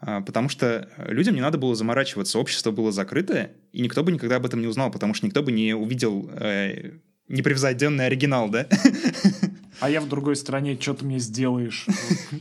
[0.00, 4.36] А, потому что людям не надо было заморачиваться, общество было закрытое, и никто бы никогда
[4.36, 6.92] об этом не узнал, потому что никто бы не увидел э,
[7.28, 8.66] непревзойденный оригинал, да?
[9.80, 11.86] а я в другой стране, что ты мне сделаешь?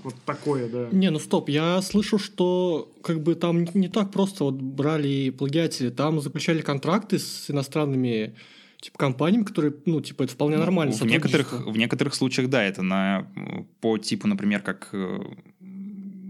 [0.03, 0.87] Вот, такое, да.
[0.91, 5.89] Не, ну стоп, я слышу, что как бы там не так просто вот брали плагиатели,
[5.89, 8.35] там заключали контракты с иностранными
[8.79, 10.93] типа компаниями, которые, ну, типа, это вполне ну, нормально.
[10.93, 13.27] В некоторых, в некоторых случаях, да, это на,
[13.81, 15.19] по типу, например, как э,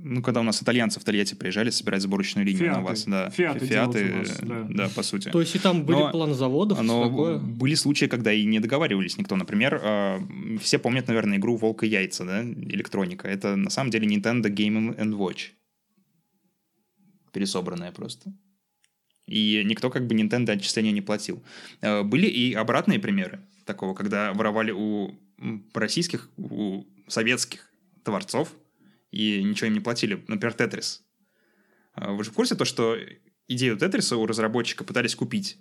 [0.03, 2.79] ну, когда у нас итальянцы в Тольятти приезжали собирать сборочную линию Фиаты.
[2.79, 3.29] на вас, да.
[3.29, 4.67] Фиаты, Фиаты вас, да.
[4.69, 5.29] да, по сути.
[5.29, 6.81] То есть и там были но, планы заводов?
[6.81, 7.37] Но такое?
[7.37, 9.35] были случаи, когда и не договаривались никто.
[9.35, 10.19] Например, э,
[10.61, 13.27] все помнят, наверное, игру «Волк и яйца», да, электроника.
[13.27, 15.49] Это на самом деле Nintendo Game and Watch.
[17.31, 18.33] Пересобранная просто.
[19.27, 21.43] И никто как бы Nintendo отчисления не платил.
[21.81, 25.11] Э, были и обратные примеры такого, когда воровали у
[25.73, 27.69] российских, у советских
[28.03, 28.53] творцов
[29.11, 30.23] и ничего им не платили.
[30.27, 31.03] Например, Тетрис.
[31.93, 32.97] А, вы же в курсе то, что
[33.47, 35.57] идею Тетриса у разработчика пытались купить?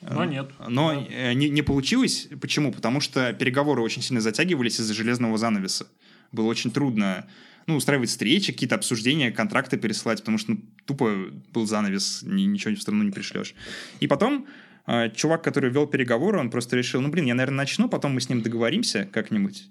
[0.00, 0.50] Но нет.
[0.66, 1.34] Но да.
[1.34, 2.28] Не, не получилось.
[2.40, 2.72] Почему?
[2.72, 5.86] Потому что переговоры очень сильно затягивались из-за железного занавеса.
[6.32, 7.28] Было очень трудно
[7.66, 12.74] ну, устраивать встречи, какие-то обсуждения, контракты пересылать, потому что ну, тупо был занавес, ни, ничего
[12.74, 13.54] в страну не пришлешь.
[14.00, 14.46] И потом
[14.86, 18.20] э, чувак, который вел переговоры, он просто решил, ну, блин, я, наверное, начну, потом мы
[18.20, 19.70] с ним договоримся как-нибудь.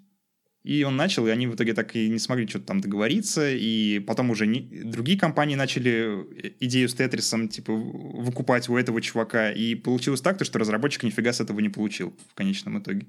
[0.64, 4.00] И он начал, и они в итоге так и не смогли что-то там договориться, и
[4.00, 4.62] потом уже не...
[4.84, 10.38] другие компании начали э, идею с Тетрисом, типа, выкупать у этого чувака, и получилось так,
[10.38, 13.08] то, что разработчик нифига с этого не получил в конечном итоге.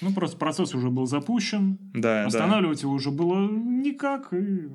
[0.00, 2.88] Ну, просто процесс уже был запущен, да, останавливать да.
[2.88, 4.32] его уже было никак.
[4.32, 4.68] И...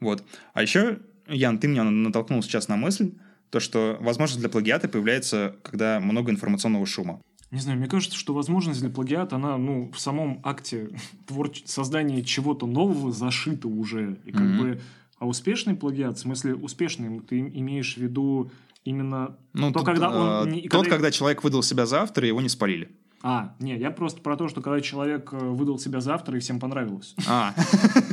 [0.00, 0.24] Вот.
[0.54, 3.12] А еще, Ян, ты меня натолкнул сейчас на мысль,
[3.50, 7.20] то, что возможность для плагиата появляется, когда много информационного шума.
[7.52, 10.90] Не знаю, мне кажется, что возможность для плагиата, она, ну, в самом акте
[11.26, 11.62] творч...
[11.66, 14.18] создания чего-то нового зашита уже.
[14.24, 14.58] И как mm-hmm.
[14.58, 14.80] бы...
[15.18, 18.50] А успешный плагиат, в смысле успешный, ты имеешь в виду
[18.84, 20.50] именно ну, то, тут, когда он...
[20.50, 20.90] Не, тот, когда...
[20.96, 22.90] когда человек выдал себя за автора, его не спалили.
[23.22, 26.40] А, не, я просто про то, что когда человек э, выдал себя за автора, и
[26.40, 27.14] всем понравилось.
[27.28, 27.54] А.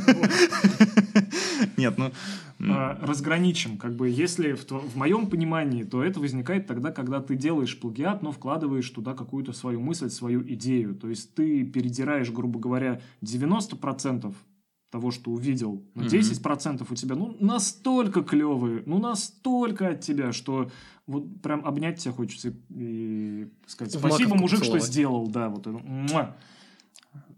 [1.76, 2.12] Нет, ну...
[2.68, 3.78] А, разграничим.
[3.78, 8.22] Как бы, если в, в моем понимании, то это возникает тогда, когда ты делаешь плагиат,
[8.22, 10.94] но вкладываешь туда какую-то свою мысль, свою идею.
[10.94, 14.34] То есть ты передираешь, грубо говоря, 90%
[14.90, 20.68] того, что увидел, но 10% у тебя, ну, настолько клевые, ну, настолько от тебя, что
[21.06, 25.80] вот прям обнять тебя хочется и сказать спасибо, мужик, что сделал, да, вот это.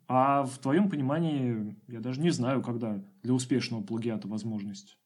[0.08, 4.98] А в твоем понимании, я даже не знаю, когда для успешного плагиата возможность.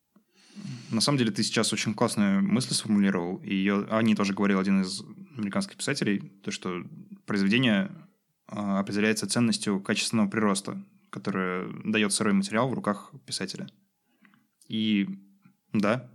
[0.90, 4.58] На самом деле, ты сейчас очень классную мысль сформулировал, и ее, о ней тоже говорил
[4.58, 5.02] один из
[5.36, 6.84] американских писателей, то, что
[7.26, 7.90] произведение
[8.48, 10.80] а, определяется ценностью качественного прироста,
[11.10, 13.66] которое дает сырой материал в руках писателя.
[14.68, 15.08] И
[15.72, 16.08] да,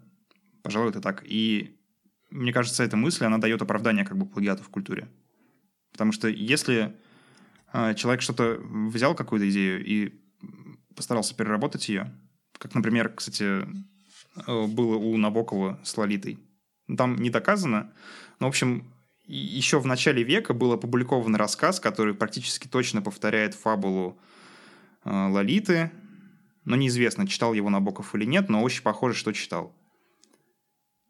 [0.64, 1.24] пожалуй, это так.
[1.26, 1.78] И
[2.30, 5.10] мне кажется, эта мысль, она дает оправдание как бы плагиату в культуре.
[5.92, 6.96] Потому что если
[7.74, 10.22] э, человек что-то взял, какую-то идею, и
[10.96, 12.12] постарался переработать ее,
[12.58, 13.68] как, например, кстати,
[14.36, 16.40] было у Набокова с Лолитой,
[16.98, 17.94] там не доказано,
[18.40, 18.86] но, в общем,
[19.26, 24.20] еще в начале века был опубликован рассказ, который практически точно повторяет фабулу
[25.06, 25.92] э, Лолиты,
[26.66, 29.76] но неизвестно, читал его Набоков или нет, но очень похоже, что читал.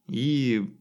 [0.08, 0.78] И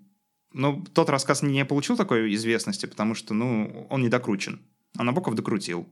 [0.53, 4.61] но тот рассказ не получил такой известности, потому что, ну, он не докручен.
[4.97, 5.89] А Набоков докрутил.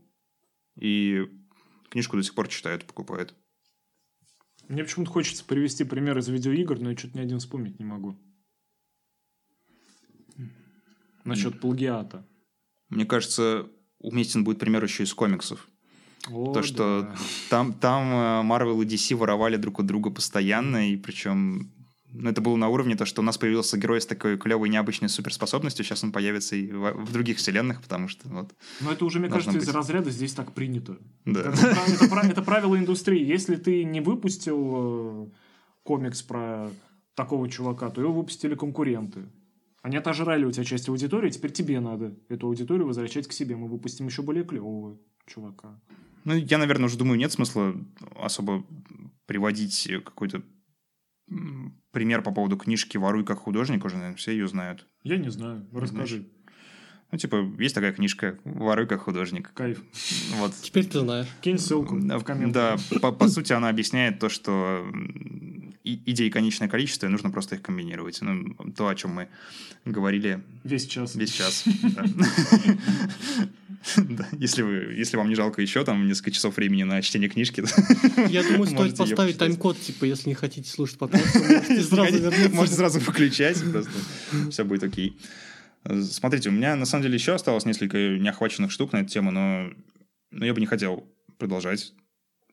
[0.76, 1.28] И
[1.90, 3.34] книжку до сих пор читают, покупают.
[4.68, 8.16] Мне почему-то хочется привести пример из видеоигр, но я что-то ни один вспомнить не могу.
[11.24, 12.26] Насчет плагиата.
[12.88, 15.68] Мне кажется, уместен будет пример еще из комиксов.
[16.30, 17.16] О, То, что да.
[17.48, 21.70] там, там э, Marvel и DC воровали друг у друга постоянно, и причем
[22.24, 25.84] это было на уровне то, что у нас появился герой с такой клевой необычной суперспособностью,
[25.84, 28.54] сейчас он появится и в, в других вселенных, потому что вот...
[28.80, 29.62] Но это уже, мне кажется, быть.
[29.62, 30.98] из разряда здесь так принято.
[31.24, 31.40] Да.
[31.40, 33.24] Это, это, это, это правило индустрии.
[33.24, 35.30] Если ты не выпустил э,
[35.82, 36.70] комикс про
[37.14, 39.26] такого чувака, то его выпустили конкуренты.
[39.82, 43.56] Они отожрали у тебя часть аудитории, теперь тебе надо эту аудиторию возвращать к себе.
[43.56, 45.80] Мы выпустим еще более клевого чувака.
[46.24, 47.74] Ну, я, наверное, уже думаю, нет смысла
[48.16, 48.64] особо
[49.26, 50.42] приводить какой-то
[51.90, 54.86] пример по поводу книжки «Воруй как художник», уже, наверное, все ее знают.
[55.02, 56.26] Я не знаю, расскажи.
[57.10, 59.52] Ну, типа, есть такая книжка «Воруй как художник».
[59.54, 59.82] Кайф.
[60.36, 60.52] Вот.
[60.60, 61.26] Теперь ты знаешь.
[61.40, 62.80] Кинь ссылку в комментариях.
[62.90, 64.86] Да, по, по сути, она объясняет то, что
[65.94, 68.20] идей конечное количество, и нужно просто их комбинировать.
[68.20, 69.28] Ну, то, о чем мы
[69.84, 70.42] говорили...
[70.64, 71.14] Весь час.
[71.14, 71.64] Весь час,
[73.96, 77.62] Да, если, вы, если вам не жалко еще там несколько часов времени на чтение книжки.
[78.28, 82.48] Я думаю, стоит поставить тайм-код, типа, если не хотите слушать подкаст, можете сразу вернуться.
[82.50, 83.90] Можете сразу выключать, просто
[84.50, 85.16] все будет окей.
[86.10, 89.70] Смотрите, у меня на самом деле еще осталось несколько неохваченных штук на эту тему, но,
[90.30, 91.06] но я бы не хотел
[91.38, 91.94] продолжать,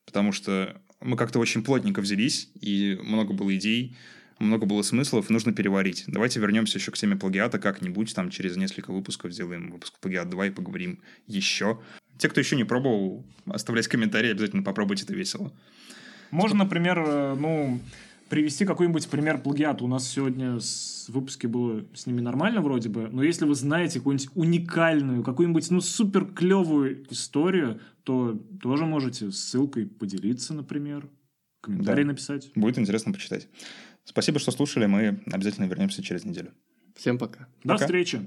[0.06, 3.96] потому что мы как-то очень плотненько взялись, и много было идей,
[4.40, 6.04] много было смыслов, нужно переварить.
[6.08, 10.48] Давайте вернемся еще к теме плагиата как-нибудь, там через несколько выпусков сделаем выпуск плагиат 2
[10.48, 11.80] и поговорим еще.
[12.18, 15.54] Те, кто еще не пробовал, оставлять комментарии, обязательно попробуйте, это весело.
[16.32, 17.80] Можно, например, э, ну,
[18.30, 19.84] привести какой-нибудь пример плагиата.
[19.84, 24.00] У нас сегодня с выпуске было с ними нормально вроде бы, но если вы знаете
[24.00, 31.10] какую-нибудь уникальную, какую-нибудь, ну, супер клевую историю, то тоже можете ссылкой поделиться, например,
[31.62, 32.12] комментарий да.
[32.12, 32.52] написать.
[32.56, 33.48] Будет интересно почитать.
[34.04, 34.86] Спасибо, что слушали.
[34.86, 36.52] Мы обязательно вернемся через неделю.
[36.96, 37.48] Всем пока.
[37.64, 37.86] До пока.
[37.86, 38.22] встречи.